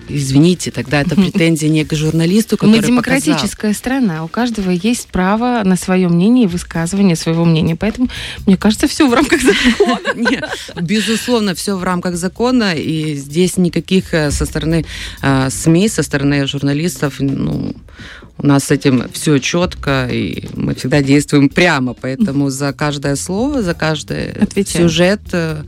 извините, 0.08 0.70
тогда 0.70 1.00
это 1.00 1.14
претензия 1.16 1.68
не 1.68 1.84
к 1.84 1.94
журналисту, 1.94 2.56
который 2.56 2.76
Мы 2.76 2.86
демократическая 2.86 3.68
показал. 3.68 3.74
страна, 3.74 4.24
у 4.24 4.28
каждого 4.28 4.70
есть 4.70 5.08
право 5.08 5.62
на 5.64 5.76
свое 5.76 6.08
мнение 6.08 6.44
и 6.44 6.48
высказывание 6.48 7.16
своего 7.16 7.44
мнения, 7.44 7.76
поэтому, 7.76 8.08
мне 8.46 8.56
кажется, 8.56 8.86
все 8.86 9.08
в 9.08 9.14
рамках 9.14 9.40
закона. 9.42 10.00
Нет, 10.16 10.48
безусловно, 10.80 11.54
все 11.54 11.76
в 11.76 11.82
рамках 11.84 12.16
закона, 12.16 12.74
и 12.74 13.14
здесь 13.14 13.56
никаких 13.56 14.14
э, 14.14 14.30
со 14.30 14.46
стороны 14.46 14.84
э, 15.22 15.48
СМИ, 15.50 15.88
со 15.88 16.02
стороны 16.02 16.46
журналистов, 16.46 17.16
ну, 17.20 17.74
у 18.38 18.46
нас 18.46 18.64
с 18.64 18.70
этим 18.70 19.08
все 19.12 19.38
четко, 19.38 20.08
и 20.10 20.48
мы 20.54 20.74
всегда 20.74 21.02
действуем 21.02 21.48
прямо, 21.48 21.94
поэтому 21.94 22.50
за 22.50 22.72
каждое 22.72 23.16
слово, 23.16 23.62
за 23.62 23.74
каждый 23.74 24.32
Отвечаем. 24.32 24.88
сюжет, 24.88 25.20
э, 25.32 25.62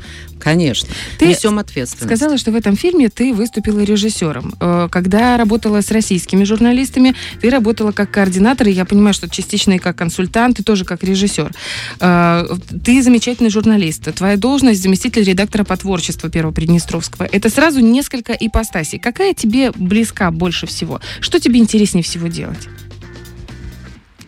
конечно, 0.47 0.89
ты 1.19 1.27
несем 1.27 1.59
ответственность. 1.59 2.07
Сказала, 2.07 2.39
что 2.39 2.53
в 2.53 2.57
этом 2.57 2.77
фильме 2.77 3.09
ты 3.09 3.35
выступила 3.35 3.81
режиссером. 3.81 4.55
Э, 4.61 4.89
когда 4.91 5.37
работала 5.37 5.81
с 5.83 5.91
российскими 5.91 6.45
журналистами, 6.45 7.15
ты 7.41 7.51
работала 7.51 7.93
как 7.93 8.11
координатор, 8.11 8.69
и 8.69 8.73
я 8.73 8.85
понимаю, 8.85 9.13
что 9.13 9.29
частично 9.29 9.73
и 9.73 9.79
как 9.79 9.97
консультант, 9.97 10.61
и 10.61 10.63
тоже 10.63 10.85
как 10.85 11.03
режиссер. 11.05 11.53
Э, 12.01 12.47
ты 12.85 13.03
замечательный 13.03 13.51
журналист. 13.51 14.15
Твоя 14.15 14.37
должность 14.37 14.83
заместитель 14.83 15.25
редактора 15.25 15.65
по 15.65 15.77
творчеству 15.77 16.31
Первого 16.31 16.53
Приднестровского. 16.53 17.29
Это 17.31 17.51
сразу 17.51 17.81
несколько 17.81 18.33
ипостасей. 18.33 18.99
Какая 18.99 19.35
тебе 19.35 19.73
близка 19.73 20.31
больше 20.31 20.67
всего? 20.67 21.01
Что 21.21 21.41
тебе 21.41 21.59
интереснее 21.59 22.03
всего 22.03 22.29
делать? 22.29 22.47
делать? 22.47 22.69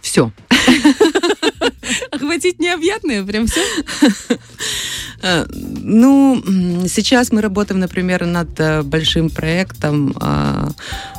Все. 0.00 0.32
Охватить 2.10 2.58
необъятное, 2.58 3.24
прям 3.24 3.46
все? 3.46 3.60
Э, 5.22 5.46
ну, 5.50 6.42
сейчас 6.88 7.32
мы 7.32 7.40
работаем, 7.40 7.80
например, 7.80 8.26
над 8.26 8.48
э, 8.60 8.82
большим 8.82 9.30
проектом, 9.30 10.14
а, 10.20 10.70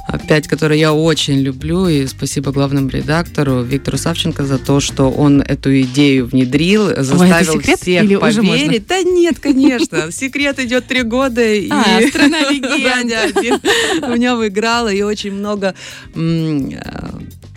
опять, 0.07 0.47
который 0.47 0.79
я 0.79 0.93
очень 0.93 1.39
люблю, 1.39 1.87
и 1.87 2.07
спасибо 2.07 2.51
главному 2.51 2.89
редактору 2.89 3.61
Виктору 3.61 3.97
Савченко 3.97 4.45
за 4.45 4.57
то, 4.57 4.79
что 4.79 5.09
он 5.09 5.41
эту 5.41 5.81
идею 5.81 6.27
внедрил, 6.27 6.87
заставил 7.03 7.55
Ой, 7.55 7.61
всех 7.75 8.03
Или 8.03 8.15
поверить. 8.15 8.87
Да 8.87 9.01
нет, 9.01 9.39
конечно, 9.39 10.11
секрет 10.11 10.59
идет 10.59 10.87
три 10.87 11.03
года. 11.03 11.41
А, 11.71 12.01
страна 12.07 12.41
легенд. 12.49 13.63
У 14.03 14.09
меня 14.09 14.35
выиграла, 14.35 14.89
и 14.89 15.01
очень 15.01 15.31
много 15.33 15.75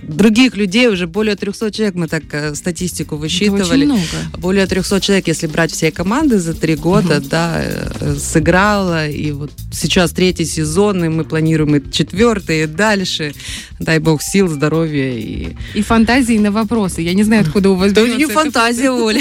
других 0.02 0.56
людей, 0.56 0.88
уже 0.88 1.06
более 1.06 1.36
300 1.36 1.70
человек, 1.70 1.94
мы 1.94 2.08
так 2.08 2.24
э, 2.32 2.54
статистику 2.54 3.16
высчитывали. 3.16 3.84
много. 3.84 4.00
Более 4.38 4.66
300 4.66 5.00
человек, 5.00 5.28
если 5.28 5.46
брать 5.46 5.72
все 5.72 5.92
команды 5.92 6.38
за 6.38 6.54
три 6.54 6.76
года, 6.76 7.18
угу. 7.18 7.28
да, 7.28 7.62
э, 7.62 8.16
сыграла. 8.18 9.08
И 9.08 9.32
вот 9.32 9.50
сейчас 9.72 10.12
третий 10.12 10.44
сезон, 10.44 11.04
и 11.04 11.08
мы 11.08 11.24
планируем 11.24 11.76
и 11.76 11.92
четвертый, 11.92 12.64
и 12.64 12.66
дальше. 12.66 13.32
Дай 13.78 13.98
бог 13.98 14.22
сил, 14.22 14.48
здоровья 14.48 15.12
и... 15.12 15.56
И 15.74 15.82
фантазии 15.82 16.38
на 16.38 16.50
вопросы. 16.50 17.00
Я 17.00 17.14
не 17.14 17.22
знаю, 17.22 17.42
откуда 17.42 17.70
у 17.70 17.74
вас 17.74 17.92
Это 17.92 18.06
не 18.06 18.26
фантазия, 18.26 18.90
Оля. 18.90 19.20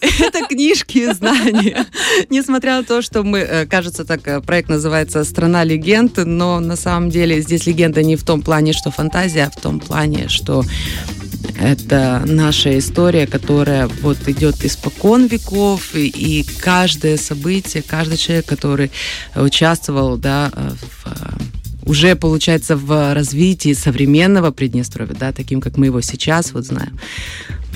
Это 0.00 0.46
книжки 0.48 0.98
и 0.98 1.12
знания. 1.12 1.86
Несмотря 2.30 2.78
на 2.78 2.84
то, 2.84 3.02
что 3.02 3.22
мы, 3.22 3.40
э, 3.40 3.66
кажется, 3.66 4.04
так 4.04 4.44
проект 4.44 4.68
называется 4.68 5.24
«Страна 5.24 5.64
легенд», 5.64 6.18
но 6.24 6.60
на 6.60 6.76
самом 6.76 7.10
деле 7.10 7.40
здесь 7.40 7.66
легенда 7.66 8.02
не 8.02 8.16
в 8.16 8.24
том 8.24 8.42
плане, 8.42 8.72
что 8.72 8.90
фантазия, 8.90 9.44
а 9.44 9.50
в 9.50 9.61
том 9.62 9.80
плане, 9.80 10.28
что 10.28 10.64
это 11.58 12.22
наша 12.26 12.78
история, 12.78 13.26
которая 13.26 13.86
вот 13.86 14.28
идет 14.28 14.64
испокон 14.64 15.26
веков, 15.26 15.94
и, 15.94 16.08
и 16.08 16.44
каждое 16.60 17.16
событие, 17.16 17.82
каждый 17.82 18.16
человек, 18.16 18.46
который 18.46 18.90
участвовал 19.34 20.16
да, 20.16 20.50
в 20.54 21.12
уже, 21.84 22.14
получается, 22.14 22.76
в 22.76 23.14
развитии 23.14 23.72
современного 23.72 24.50
Приднестровья, 24.50 25.14
да, 25.18 25.32
таким, 25.32 25.60
как 25.60 25.76
мы 25.76 25.86
его 25.86 26.00
сейчас 26.00 26.52
вот 26.52 26.64
знаем. 26.64 26.98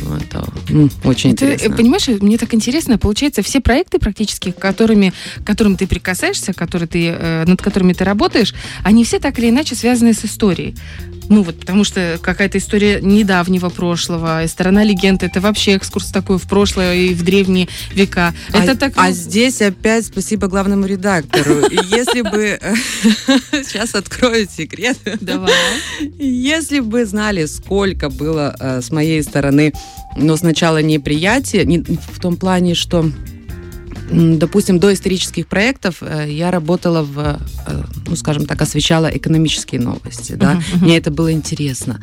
Вот, 0.02 0.22
ну, 0.68 0.88
очень 1.04 1.32
Это, 1.32 1.46
интересно. 1.46 1.76
Понимаешь, 1.76 2.06
мне 2.08 2.38
так 2.38 2.54
интересно, 2.54 2.98
получается, 2.98 3.42
все 3.42 3.60
проекты 3.60 3.98
практически, 3.98 4.52
которыми, 4.52 5.12
которым 5.44 5.76
ты 5.76 5.86
прикасаешься, 5.86 6.52
которые 6.52 6.86
ты, 6.86 7.06
э, 7.08 7.44
над 7.46 7.60
которыми 7.60 7.94
ты 7.94 8.04
работаешь, 8.04 8.54
они 8.84 9.04
все 9.04 9.18
так 9.18 9.38
или 9.38 9.48
иначе 9.48 9.74
связаны 9.74 10.12
с 10.12 10.24
историей. 10.24 10.76
Ну 11.28 11.42
вот, 11.42 11.58
потому 11.58 11.84
что 11.84 12.18
какая-то 12.22 12.58
история 12.58 13.00
недавнего 13.00 13.68
прошлого, 13.68 14.44
и 14.44 14.46
сторона 14.48 14.84
легенды, 14.84 15.26
это 15.26 15.40
вообще 15.40 15.72
экскурс 15.72 16.10
такой 16.10 16.38
в 16.38 16.46
прошлое 16.48 16.94
и 16.94 17.14
в 17.14 17.22
древние 17.24 17.68
века. 17.92 18.34
А, 18.52 18.58
это 18.58 18.76
так... 18.76 18.92
а 18.96 19.10
здесь 19.10 19.60
опять 19.60 20.06
спасибо 20.06 20.46
главному 20.46 20.86
редактору. 20.86 21.68
Если 21.70 22.22
бы... 22.22 22.58
Сейчас 23.64 23.94
открою 23.94 24.46
секрет. 24.48 24.98
Давай. 25.20 25.52
Если 26.18 26.80
бы 26.80 27.04
знали, 27.04 27.46
сколько 27.46 28.08
было 28.08 28.54
э, 28.58 28.80
с 28.82 28.90
моей 28.90 29.22
стороны, 29.22 29.72
но 30.16 30.36
сначала 30.36 30.80
неприятие, 30.82 31.64
не, 31.64 31.78
в 31.78 32.20
том 32.20 32.36
плане, 32.36 32.74
что 32.74 33.10
допустим, 34.10 34.78
до 34.78 34.92
исторических 34.92 35.46
проектов 35.46 35.96
э, 36.00 36.26
я 36.30 36.50
работала 36.50 37.02
в, 37.02 37.18
э, 37.18 37.82
ну, 38.06 38.16
скажем 38.16 38.46
так, 38.46 38.62
освещала 38.62 39.06
экономические 39.06 39.80
новости, 39.80 40.32
да, 40.32 40.54
uh-huh, 40.54 40.58
uh-huh. 40.58 40.84
мне 40.84 40.98
это 40.98 41.10
было 41.10 41.32
интересно. 41.32 42.00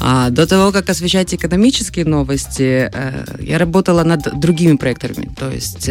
А 0.00 0.30
до 0.30 0.46
того, 0.46 0.72
как 0.72 0.90
освещать 0.90 1.34
экономические 1.34 2.04
новости, 2.04 2.90
э, 2.92 3.24
я 3.40 3.58
работала 3.58 4.04
над 4.04 4.38
другими 4.38 4.76
проектами, 4.76 5.30
то 5.38 5.50
есть 5.50 5.90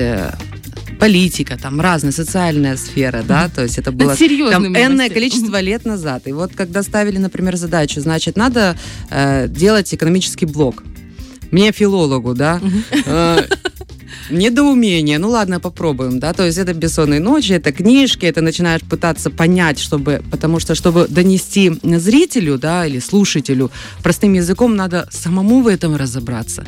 политика, 0.99 1.57
там 1.57 1.81
разная 1.81 2.11
социальная 2.11 2.77
сфера, 2.77 3.23
да, 3.27 3.49
то 3.49 3.63
есть 3.63 3.79
это 3.79 3.91
было 3.91 4.15
там 4.51 4.67
энное 4.67 5.09
количество 5.09 5.59
лет 5.59 5.85
назад. 5.85 6.27
И 6.27 6.31
вот 6.31 6.51
когда 6.55 6.83
ставили, 6.83 7.17
например, 7.17 7.57
задачу, 7.57 8.01
значит, 8.01 8.37
надо 8.37 8.77
э, 9.09 9.47
делать 9.47 9.93
экономический 9.93 10.45
блок. 10.45 10.83
Мне 11.51 11.71
филологу, 11.71 12.33
да, 12.33 12.61
недоумение. 14.31 15.19
Ну 15.19 15.29
ладно, 15.29 15.59
попробуем, 15.59 16.19
да. 16.19 16.33
То 16.33 16.45
есть 16.45 16.57
это 16.57 16.73
бессонные 16.73 17.19
ночи, 17.19 17.53
это 17.53 17.71
книжки, 17.71 18.25
это 18.25 18.41
начинаешь 18.41 18.81
пытаться 18.81 19.29
понять, 19.29 19.79
чтобы, 19.79 20.21
потому 20.31 20.59
что 20.59 20.75
чтобы 20.75 21.07
донести 21.07 21.71
зрителю, 21.83 22.57
да, 22.57 22.85
или 22.85 22.99
слушателю 22.99 23.71
простым 24.03 24.33
языком, 24.33 24.75
надо 24.75 25.07
самому 25.11 25.61
в 25.61 25.67
этом 25.67 25.95
разобраться 25.95 26.65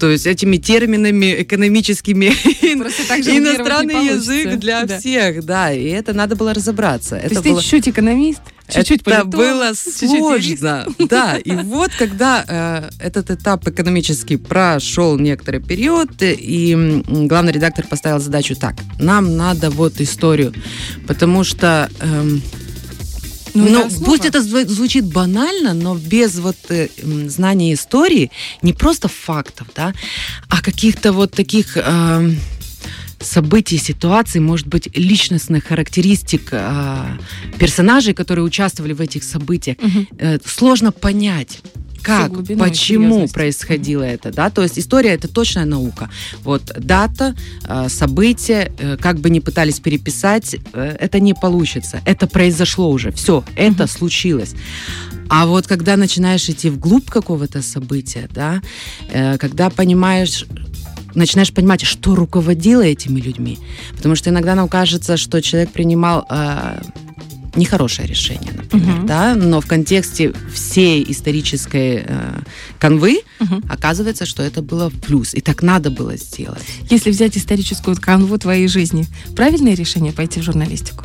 то 0.00 0.10
есть 0.10 0.26
этими 0.26 0.56
терминами 0.56 1.42
экономическими 1.42 2.26
иностранный 2.26 4.06
язык 4.06 4.58
для 4.58 4.84
да. 4.84 4.98
всех, 4.98 5.44
да, 5.44 5.72
и 5.72 5.84
это 5.84 6.12
надо 6.12 6.36
было 6.36 6.52
разобраться. 6.52 7.16
То 7.16 7.16
это 7.16 7.34
есть 7.34 7.44
было... 7.44 7.56
ты 7.56 7.62
чуть-чуть 7.62 7.88
экономист, 7.88 8.42
чуть-чуть 8.68 9.02
Это 9.02 9.24
политолог, 9.24 9.34
было 9.34 9.72
сложно, 9.74 10.86
да, 10.98 11.36
и 11.36 11.52
вот 11.52 11.90
когда 11.98 12.44
э, 12.46 12.90
этот 12.98 13.30
этап 13.30 13.66
экономический 13.68 14.36
прошел 14.36 15.18
некоторый 15.18 15.60
период, 15.60 16.10
и 16.20 17.02
главный 17.06 17.52
редактор 17.52 17.86
поставил 17.86 18.20
задачу 18.20 18.56
так, 18.56 18.76
нам 18.98 19.36
надо 19.36 19.70
вот 19.70 20.00
историю, 20.00 20.54
потому 21.06 21.44
что... 21.44 21.90
Э, 22.00 22.38
ну, 23.56 23.68
ну 23.68 23.88
пусть 24.04 24.24
это 24.24 24.42
звучит 24.42 25.04
банально, 25.04 25.74
но 25.74 25.94
без 25.94 26.40
вот 26.40 26.56
э, 26.70 26.88
знания 27.28 27.72
истории, 27.72 28.32
не 28.62 28.72
просто 28.72 29.06
фактов, 29.06 29.68
да, 29.76 29.92
а 30.48 30.60
каких-то 30.60 31.12
вот 31.12 31.30
таких 31.30 31.76
э, 31.76 32.30
событий, 33.24 33.78
ситуаций, 33.78 34.40
может 34.40 34.66
быть, 34.66 34.96
личностных 34.96 35.64
характеристик 35.64 36.48
э, 36.52 37.18
персонажей, 37.58 38.14
которые 38.14 38.44
участвовали 38.44 38.92
в 38.92 39.00
этих 39.00 39.24
событиях, 39.24 39.76
угу. 39.78 40.06
э, 40.18 40.38
сложно 40.44 40.92
понять 40.92 41.60
как, 42.04 42.32
почему 42.58 43.26
происходило 43.28 44.02
это, 44.02 44.30
да, 44.30 44.50
то 44.50 44.62
есть 44.62 44.78
история 44.78 45.14
это 45.14 45.26
точная 45.26 45.64
наука. 45.64 46.10
Вот 46.42 46.62
дата, 46.78 47.34
э, 47.66 47.88
события, 47.88 48.70
э, 48.78 48.96
как 49.00 49.18
бы 49.20 49.30
ни 49.30 49.40
пытались 49.40 49.80
переписать, 49.80 50.56
э, 50.74 50.96
это 51.00 51.18
не 51.20 51.34
получится. 51.34 52.00
Это 52.04 52.26
произошло 52.26 52.90
уже, 52.90 53.10
все, 53.10 53.42
это 53.56 53.84
mm 53.84 53.94
случилось. 53.94 54.54
А 55.28 55.46
вот 55.46 55.66
когда 55.66 55.96
начинаешь 55.96 56.48
идти 56.48 56.68
вглубь 56.68 57.08
какого-то 57.08 57.62
события, 57.62 58.28
да, 58.34 58.60
когда 59.38 59.70
понимаешь, 59.70 60.46
начинаешь 61.14 61.52
понимать, 61.52 61.82
что 61.82 62.14
руководило 62.14 62.82
этими 62.82 63.20
людьми. 63.20 63.58
Потому 63.96 64.14
что 64.14 64.30
иногда 64.30 64.54
нам 64.54 64.68
кажется, 64.68 65.16
что 65.16 65.40
человек 65.40 65.70
принимал 65.70 66.26
нехорошее 67.56 68.08
решение, 68.08 68.52
например, 68.52 68.98
угу. 68.98 69.06
да, 69.06 69.34
но 69.34 69.60
в 69.60 69.66
контексте 69.66 70.32
всей 70.52 71.04
исторической 71.08 72.04
э, 72.06 72.38
канвы 72.78 73.20
угу. 73.40 73.62
оказывается, 73.68 74.26
что 74.26 74.42
это 74.42 74.62
было 74.62 74.90
в 74.90 75.00
плюс, 75.00 75.34
и 75.34 75.40
так 75.40 75.62
надо 75.62 75.90
было 75.90 76.16
сделать. 76.16 76.62
Если 76.90 77.10
взять 77.10 77.36
историческую 77.36 77.96
канву 77.96 78.38
твоей 78.38 78.68
жизни, 78.68 79.06
правильное 79.36 79.74
решение 79.74 80.12
пойти 80.12 80.40
в 80.40 80.42
журналистику? 80.42 81.04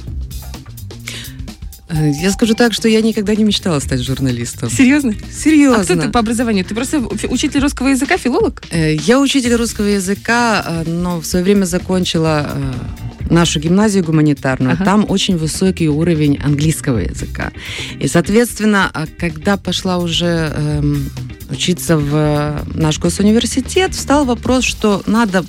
Э, 1.90 2.12
я 2.12 2.32
скажу 2.32 2.54
так, 2.54 2.74
что 2.74 2.88
я 2.88 3.02
никогда 3.02 3.36
не 3.36 3.44
мечтала 3.44 3.80
стать 3.80 4.02
журналистом. 4.02 4.70
Серьезно? 4.70 5.14
Серьезно. 5.32 5.82
А 5.82 5.84
кто 5.84 5.96
ты 5.96 6.10
по 6.10 6.20
образованию? 6.20 6.64
Ты 6.64 6.76
просто 6.76 7.00
учитель 7.00 7.62
русского 7.62 7.88
языка, 7.88 8.18
филолог? 8.18 8.62
Э, 8.72 8.96
я 8.96 9.20
учитель 9.20 9.56
русского 9.56 9.86
языка, 9.86 10.64
э, 10.66 10.84
но 10.90 11.20
в 11.20 11.26
свое 11.26 11.44
время 11.44 11.66
закончила 11.66 12.50
нашу 13.30 13.60
гимназию 13.60 14.04
гуманитарную, 14.04 14.74
ага. 14.74 14.86
там 14.86 15.06
очень 15.08 15.38
высокий 15.38 15.88
уровень 15.88 16.40
английского 16.44 16.98
языка. 16.98 17.52
И, 18.00 18.08
соответственно, 18.08 18.90
а 18.92 19.06
когда 19.06 19.56
пошла 19.56 20.00
уже 20.00 20.52
эм, 20.56 21.12
учиться 21.52 21.98
в 21.98 22.66
наш 22.74 22.98
госуниверситет, 22.98 23.94
встал 23.94 24.26
вопрос, 24.26 24.64
что 24.64 25.04
надо, 25.06 25.46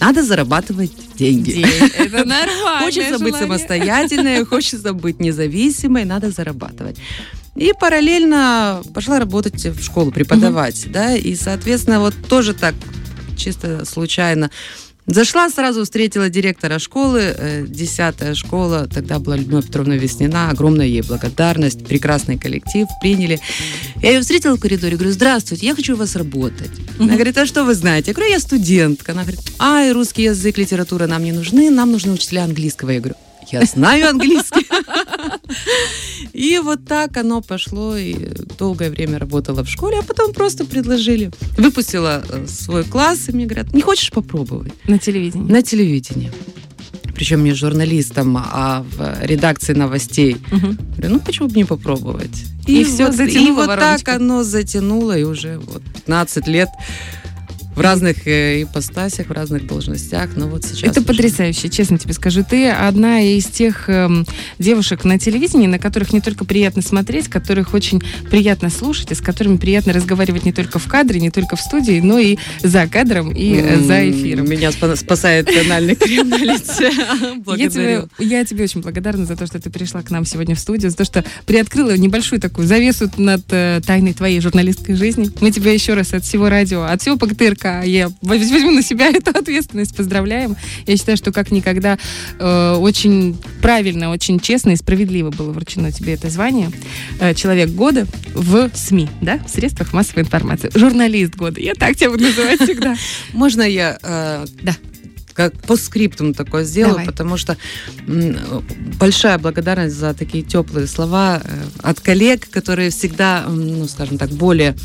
надо 0.00 0.22
зарабатывать 0.22 0.92
деньги. 1.22 1.52
День. 1.52 1.66
Это 1.98 2.24
нормально. 2.24 2.84
Хочется 2.84 3.18
быть 3.18 3.36
самостоятельной, 3.36 4.44
хочется 4.44 4.92
быть 4.92 5.20
независимой, 5.20 6.04
надо 6.04 6.30
зарабатывать. 6.30 6.96
И 7.54 7.72
параллельно 7.78 8.82
пошла 8.94 9.18
работать 9.18 9.64
в 9.64 9.82
школу, 9.82 10.10
преподавать, 10.10 10.84
угу. 10.84 10.92
да, 10.92 11.14
и, 11.14 11.34
соответственно, 11.34 12.00
вот 12.00 12.14
тоже 12.28 12.54
так 12.54 12.74
чисто 13.36 13.84
случайно 13.84 14.50
Зашла, 15.06 15.50
сразу 15.50 15.82
встретила 15.82 16.28
директора 16.28 16.78
школы, 16.78 17.34
э, 17.36 17.64
десятая 17.66 18.34
школа, 18.34 18.86
тогда 18.86 19.18
была 19.18 19.36
Людмила 19.36 19.60
Петровна 19.60 19.96
Веснина, 19.96 20.48
огромная 20.50 20.86
ей 20.86 21.02
благодарность, 21.02 21.84
прекрасный 21.84 22.38
коллектив, 22.38 22.86
приняли. 23.00 23.40
Я 24.00 24.12
ее 24.12 24.20
встретила 24.20 24.56
в 24.56 24.60
коридоре, 24.60 24.96
говорю, 24.96 25.12
здравствуйте, 25.12 25.66
я 25.66 25.74
хочу 25.74 25.94
у 25.94 25.96
вас 25.96 26.14
работать. 26.14 26.70
Она 27.00 27.14
говорит, 27.14 27.36
а 27.36 27.46
что 27.46 27.64
вы 27.64 27.74
знаете? 27.74 28.12
Я 28.12 28.14
говорю, 28.14 28.30
я 28.30 28.38
студентка. 28.38 29.10
Она 29.10 29.22
говорит, 29.22 29.40
ай, 29.58 29.90
русский 29.90 30.22
язык, 30.22 30.56
литература 30.56 31.08
нам 31.08 31.24
не 31.24 31.32
нужны, 31.32 31.68
нам 31.70 31.90
нужны 31.90 32.12
учителя 32.12 32.44
английского. 32.44 32.90
Я 32.90 33.00
говорю, 33.00 33.16
я 33.50 33.64
знаю 33.64 34.08
английский. 34.08 34.66
И 36.32 36.58
вот 36.58 36.84
так 36.84 37.16
оно 37.16 37.42
пошло, 37.42 37.96
и 37.96 38.14
долгое 38.58 38.90
время 38.90 39.18
работала 39.18 39.62
в 39.64 39.68
школе, 39.68 39.98
а 39.98 40.02
потом 40.02 40.32
просто 40.32 40.64
предложили. 40.64 41.30
Выпустила 41.58 42.22
э, 42.28 42.46
свой 42.46 42.84
класс, 42.84 43.28
и 43.28 43.32
мне 43.32 43.46
говорят, 43.46 43.72
не 43.72 43.82
хочешь 43.82 44.10
попробовать? 44.10 44.72
На 44.86 44.98
телевидении? 44.98 45.50
На 45.50 45.62
телевидении. 45.62 46.32
Причем 47.14 47.44
не 47.44 47.52
журналистом, 47.52 48.36
а 48.36 48.84
в 48.96 49.24
редакции 49.24 49.74
новостей. 49.74 50.38
Угу. 50.50 50.76
Говорю, 50.96 51.14
ну 51.14 51.20
почему 51.20 51.48
бы 51.48 51.56
не 51.56 51.64
попробовать? 51.64 52.44
И, 52.66 52.80
и 52.80 52.84
все, 52.84 53.10
вот, 53.10 53.20
и 53.20 53.50
вот 53.50 53.66
так 53.66 54.08
оно 54.08 54.44
затянуло, 54.44 55.18
и 55.18 55.24
уже 55.24 55.58
вот 55.58 55.82
15 55.82 56.46
лет 56.48 56.68
в 57.74 57.80
разных 57.80 58.26
э, 58.26 58.62
ипостасях, 58.62 59.28
в 59.28 59.32
разных 59.32 59.66
должностях, 59.66 60.30
но 60.36 60.46
вот 60.46 60.64
сейчас... 60.64 60.90
Это 60.90 61.00
уже... 61.00 61.08
потрясающе, 61.08 61.68
честно 61.68 61.98
тебе 61.98 62.14
скажу. 62.14 62.44
Ты 62.48 62.68
одна 62.68 63.20
из 63.20 63.46
тех 63.46 63.88
э, 63.88 64.08
девушек 64.58 65.04
на 65.04 65.18
телевидении, 65.18 65.66
на 65.66 65.78
которых 65.78 66.12
не 66.12 66.20
только 66.20 66.44
приятно 66.44 66.82
смотреть, 66.82 67.28
которых 67.28 67.74
очень 67.74 68.02
приятно 68.30 68.70
слушать, 68.70 69.12
и 69.12 69.14
с 69.14 69.20
которыми 69.20 69.56
приятно 69.56 69.92
разговаривать 69.92 70.44
не 70.44 70.52
только 70.52 70.78
в 70.78 70.86
кадре, 70.86 71.20
не 71.20 71.30
только 71.30 71.56
в 71.56 71.60
студии, 71.60 72.00
но 72.00 72.18
и 72.18 72.36
за 72.62 72.86
кадром, 72.86 73.32
и 73.32 73.54
mm-hmm. 73.54 73.86
за 73.86 74.10
эфиром. 74.10 74.50
Меня 74.50 74.70
спасает 74.72 75.46
тональный 75.46 75.94
крем 75.94 76.28
на 76.28 76.38
лице. 76.38 76.90
Я 77.56 77.68
тебе, 77.68 78.04
я 78.18 78.44
тебе 78.44 78.64
очень 78.64 78.80
благодарна 78.80 79.26
за 79.26 79.36
то, 79.36 79.46
что 79.46 79.60
ты 79.60 79.70
пришла 79.70 80.02
к 80.02 80.10
нам 80.10 80.24
сегодня 80.24 80.54
в 80.54 80.58
студию, 80.58 80.90
за 80.90 80.96
то, 80.96 81.04
что 81.04 81.24
приоткрыла 81.46 81.96
небольшую 81.96 82.40
такую 82.40 82.66
завесу 82.66 83.10
над 83.16 83.42
э, 83.50 83.80
тайной 83.86 84.12
твоей 84.12 84.40
журналистской 84.40 84.94
жизни. 84.94 85.30
Мы 85.40 85.50
тебя 85.50 85.72
еще 85.72 85.94
раз 85.94 86.12
от 86.12 86.24
всего 86.24 86.48
радио, 86.48 86.84
от 86.84 87.00
всего 87.00 87.16
ПГТРК 87.16 87.61
РБК. 87.62 87.86
Я 87.86 88.10
возьму 88.22 88.70
на 88.70 88.82
себя 88.82 89.08
эту 89.12 89.30
ответственность. 89.30 89.96
Поздравляем. 89.96 90.56
Я 90.86 90.96
считаю, 90.96 91.16
что 91.16 91.32
как 91.32 91.50
никогда 91.50 91.98
э, 92.38 92.74
очень 92.74 93.36
правильно, 93.60 94.10
очень 94.10 94.40
честно 94.40 94.70
и 94.70 94.76
справедливо 94.76 95.30
было 95.30 95.52
вручено 95.52 95.92
тебе 95.92 96.14
это 96.14 96.30
звание. 96.30 96.70
Э, 97.20 97.34
человек 97.34 97.70
года 97.70 98.06
в 98.34 98.70
СМИ, 98.74 99.08
да, 99.20 99.38
в 99.38 99.48
средствах 99.48 99.92
массовой 99.92 100.22
информации. 100.22 100.70
Журналист 100.74 101.36
года. 101.36 101.60
Я 101.60 101.74
так 101.74 101.96
тебя 101.96 102.10
буду 102.10 102.24
называть 102.24 102.60
всегда. 102.62 102.96
Можно 103.32 103.62
я... 103.62 103.98
Э, 104.02 104.46
да 104.62 104.76
как 105.34 105.54
по 105.62 105.76
скриптум 105.76 106.34
такое 106.34 106.64
сделаю, 106.64 106.92
Давай. 106.92 107.06
потому 107.06 107.38
что 107.38 107.56
большая 109.00 109.38
благодарность 109.38 109.96
за 109.96 110.12
такие 110.12 110.44
теплые 110.44 110.86
слова 110.86 111.40
э, 111.42 111.62
от 111.82 112.00
коллег, 112.00 112.50
которые 112.50 112.90
всегда, 112.90 113.46
ну, 113.48 113.88
скажем 113.88 114.18
так, 114.18 114.28
более 114.28 114.76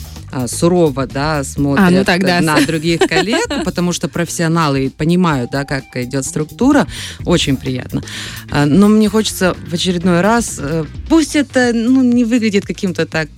сурово, 0.48 1.08
да, 1.08 1.44
смотрят 1.44 1.88
А, 1.88 1.90
ну 1.90 2.04
так, 2.04 2.22
да. 2.22 2.42
на 2.42 2.60
других 2.66 3.00
коллег, 3.00 3.48
потому 3.66 3.94
что 3.94 4.08
профессионалы 4.10 4.90
понимают, 4.90 5.52
да, 5.52 5.64
как 5.64 5.96
идет 5.96 6.26
структура, 6.26 6.88
очень 7.26 7.58
приятно. 7.58 8.04
А, 8.52 8.66
Но 8.66 8.88
мне 8.88 9.10
хочется 9.10 9.56
в 9.68 9.74
очередной 9.74 10.22
раз, 10.22 10.58
э, 10.60 10.86
пусть 11.10 11.36
это, 11.36 11.72
ну, 11.74 12.04
не 12.04 12.26
выглядит 12.26 12.66
каким-то 12.66 13.06
так 13.06 13.30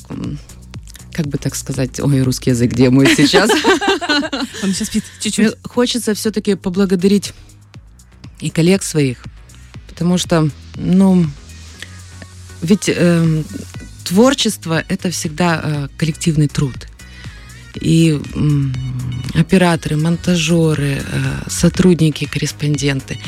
как 1.12 1.28
бы 1.28 1.38
так 1.38 1.56
сказать, 1.56 2.00
ой, 2.00 2.22
русский 2.22 2.52
язык, 2.52 2.72
где 2.72 2.90
мой 2.90 3.08
сейчас? 3.08 3.50
Он 4.64 4.72
сейчас 4.72 4.88
спит 4.88 5.04
чуть-чуть. 5.20 5.46
Мне 5.48 5.56
хочется 5.64 6.14
все-таки 6.14 6.56
поблагодарить 6.56 7.34
и 8.40 8.50
коллег 8.50 8.84
своих, 8.84 9.26
потому 9.90 10.18
что, 10.18 10.50
ну, 10.76 11.26
ведь 12.62 12.88
эм, 12.88 13.44
творчество 14.10 14.84
это 14.90 15.10
всегда 15.12 15.62
э, 15.64 15.88
коллективный 15.98 16.48
труд. 16.48 16.88
И 17.80 18.20
операторы, 19.36 19.96
монтажеры, 19.96 20.98
э, 20.98 21.50
сотрудники, 21.50 22.26
корреспонденты. 22.26 23.20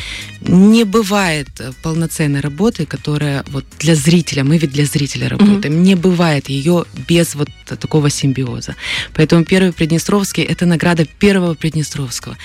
Не 0.41 0.84
бывает 0.84 1.48
э, 1.60 1.72
полноценной 1.84 2.39
работы, 2.39 2.88
которая 2.88 3.44
вот 3.52 3.65
для 3.80 3.96
зрителя, 3.96 4.44
мы 4.44 4.58
ведь 4.58 4.72
для 4.72 4.86
зрителя 4.86 5.30
работаем, 5.30 5.84
не 5.84 5.96
бывает 5.96 6.50
ее 6.50 6.86
без 7.08 7.36
вот 7.36 7.50
такого 7.65 8.10
симбиоза. 8.10 8.76
Поэтому 9.13 9.46
первый 9.46 9.72
Приднестровский– 9.72 10.44
это 10.52 10.65
награда 10.65 11.06
первого 11.06 11.54
Приднестровского. 11.54 12.36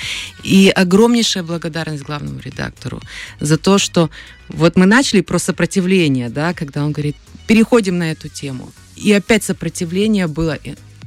И 0.45 0.69
огромнейшая 0.69 1.43
благодарность 1.43 2.03
главному 2.03 2.41
редактору 2.41 3.01
за 3.41 3.57
то, 3.57 3.79
что 3.79 4.11
вот 4.49 4.77
мы 4.77 4.85
начали 4.87 5.23
про 5.23 5.39
сопротивление, 5.39 6.29
да, 6.29 6.53
когда 6.53 6.85
он 6.85 6.93
говорит, 6.93 7.17
переходим 7.47 7.99
на 7.99 8.11
эту 8.11 8.29
тему. 8.29 8.71
И 8.97 9.13
опять 9.13 9.45
сопротивление 9.45 10.27
было. 10.27 10.59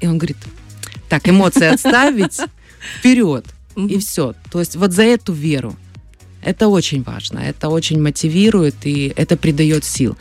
И 0.01 0.07
он 0.07 0.17
говорит, 0.17 0.37
так, 1.09 1.27
эмоции 1.27 1.65
отставить, 1.65 2.37
вперед. 2.99 3.45
И 3.75 3.99
все. 3.99 4.33
То 4.51 4.59
есть 4.59 4.75
вот 4.75 4.91
за 4.91 5.03
эту 5.03 5.33
веру. 5.33 5.75
Это 6.41 6.69
очень 6.69 7.03
важно, 7.03 7.39
это 7.39 7.67
очень 7.67 8.01
мотивирует 8.01 8.85
и 8.85 9.11
это 9.17 9.35
придает 9.35 9.83
сил. 9.83 10.17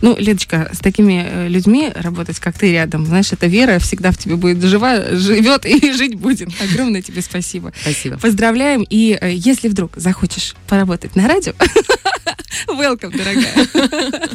Ну, 0.00 0.16
Лидочка, 0.18 0.70
с 0.72 0.78
такими 0.78 1.24
э, 1.26 1.48
людьми 1.48 1.90
работать, 1.94 2.38
как 2.38 2.58
ты 2.58 2.72
рядом, 2.72 3.06
знаешь, 3.06 3.32
эта 3.32 3.46
вера 3.46 3.78
всегда 3.78 4.10
в 4.10 4.18
тебе 4.18 4.36
будет 4.36 4.62
жива, 4.62 5.02
живет 5.12 5.66
и 5.66 5.92
жить 5.96 6.16
будет. 6.16 6.48
Огромное 6.60 7.02
тебе 7.02 7.22
спасибо. 7.22 7.72
Спасибо. 7.80 8.18
Поздравляем. 8.18 8.86
И 8.88 9.16
э, 9.20 9.32
если 9.34 9.68
вдруг 9.68 9.92
захочешь 9.96 10.54
поработать 10.68 11.16
на 11.16 11.28
радио, 11.28 11.52
welcome, 12.68 13.16
дорогая. 13.16 14.28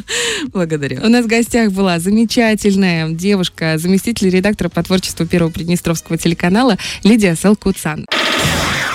Благодарю. 0.52 1.04
У 1.04 1.08
нас 1.08 1.24
в 1.24 1.28
гостях 1.28 1.72
была 1.72 1.98
замечательная 1.98 3.08
девушка, 3.10 3.78
заместитель 3.78 4.30
редактора 4.30 4.68
по 4.68 4.82
творчеству 4.82 5.26
Первого 5.26 5.50
Приднестровского 5.50 6.18
телеканала 6.18 6.76
Лидия 7.02 7.34
Салкуцан. 7.34 8.06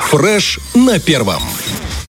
Фреш 0.09 0.59
на 0.75 0.99
первом. 0.99 1.41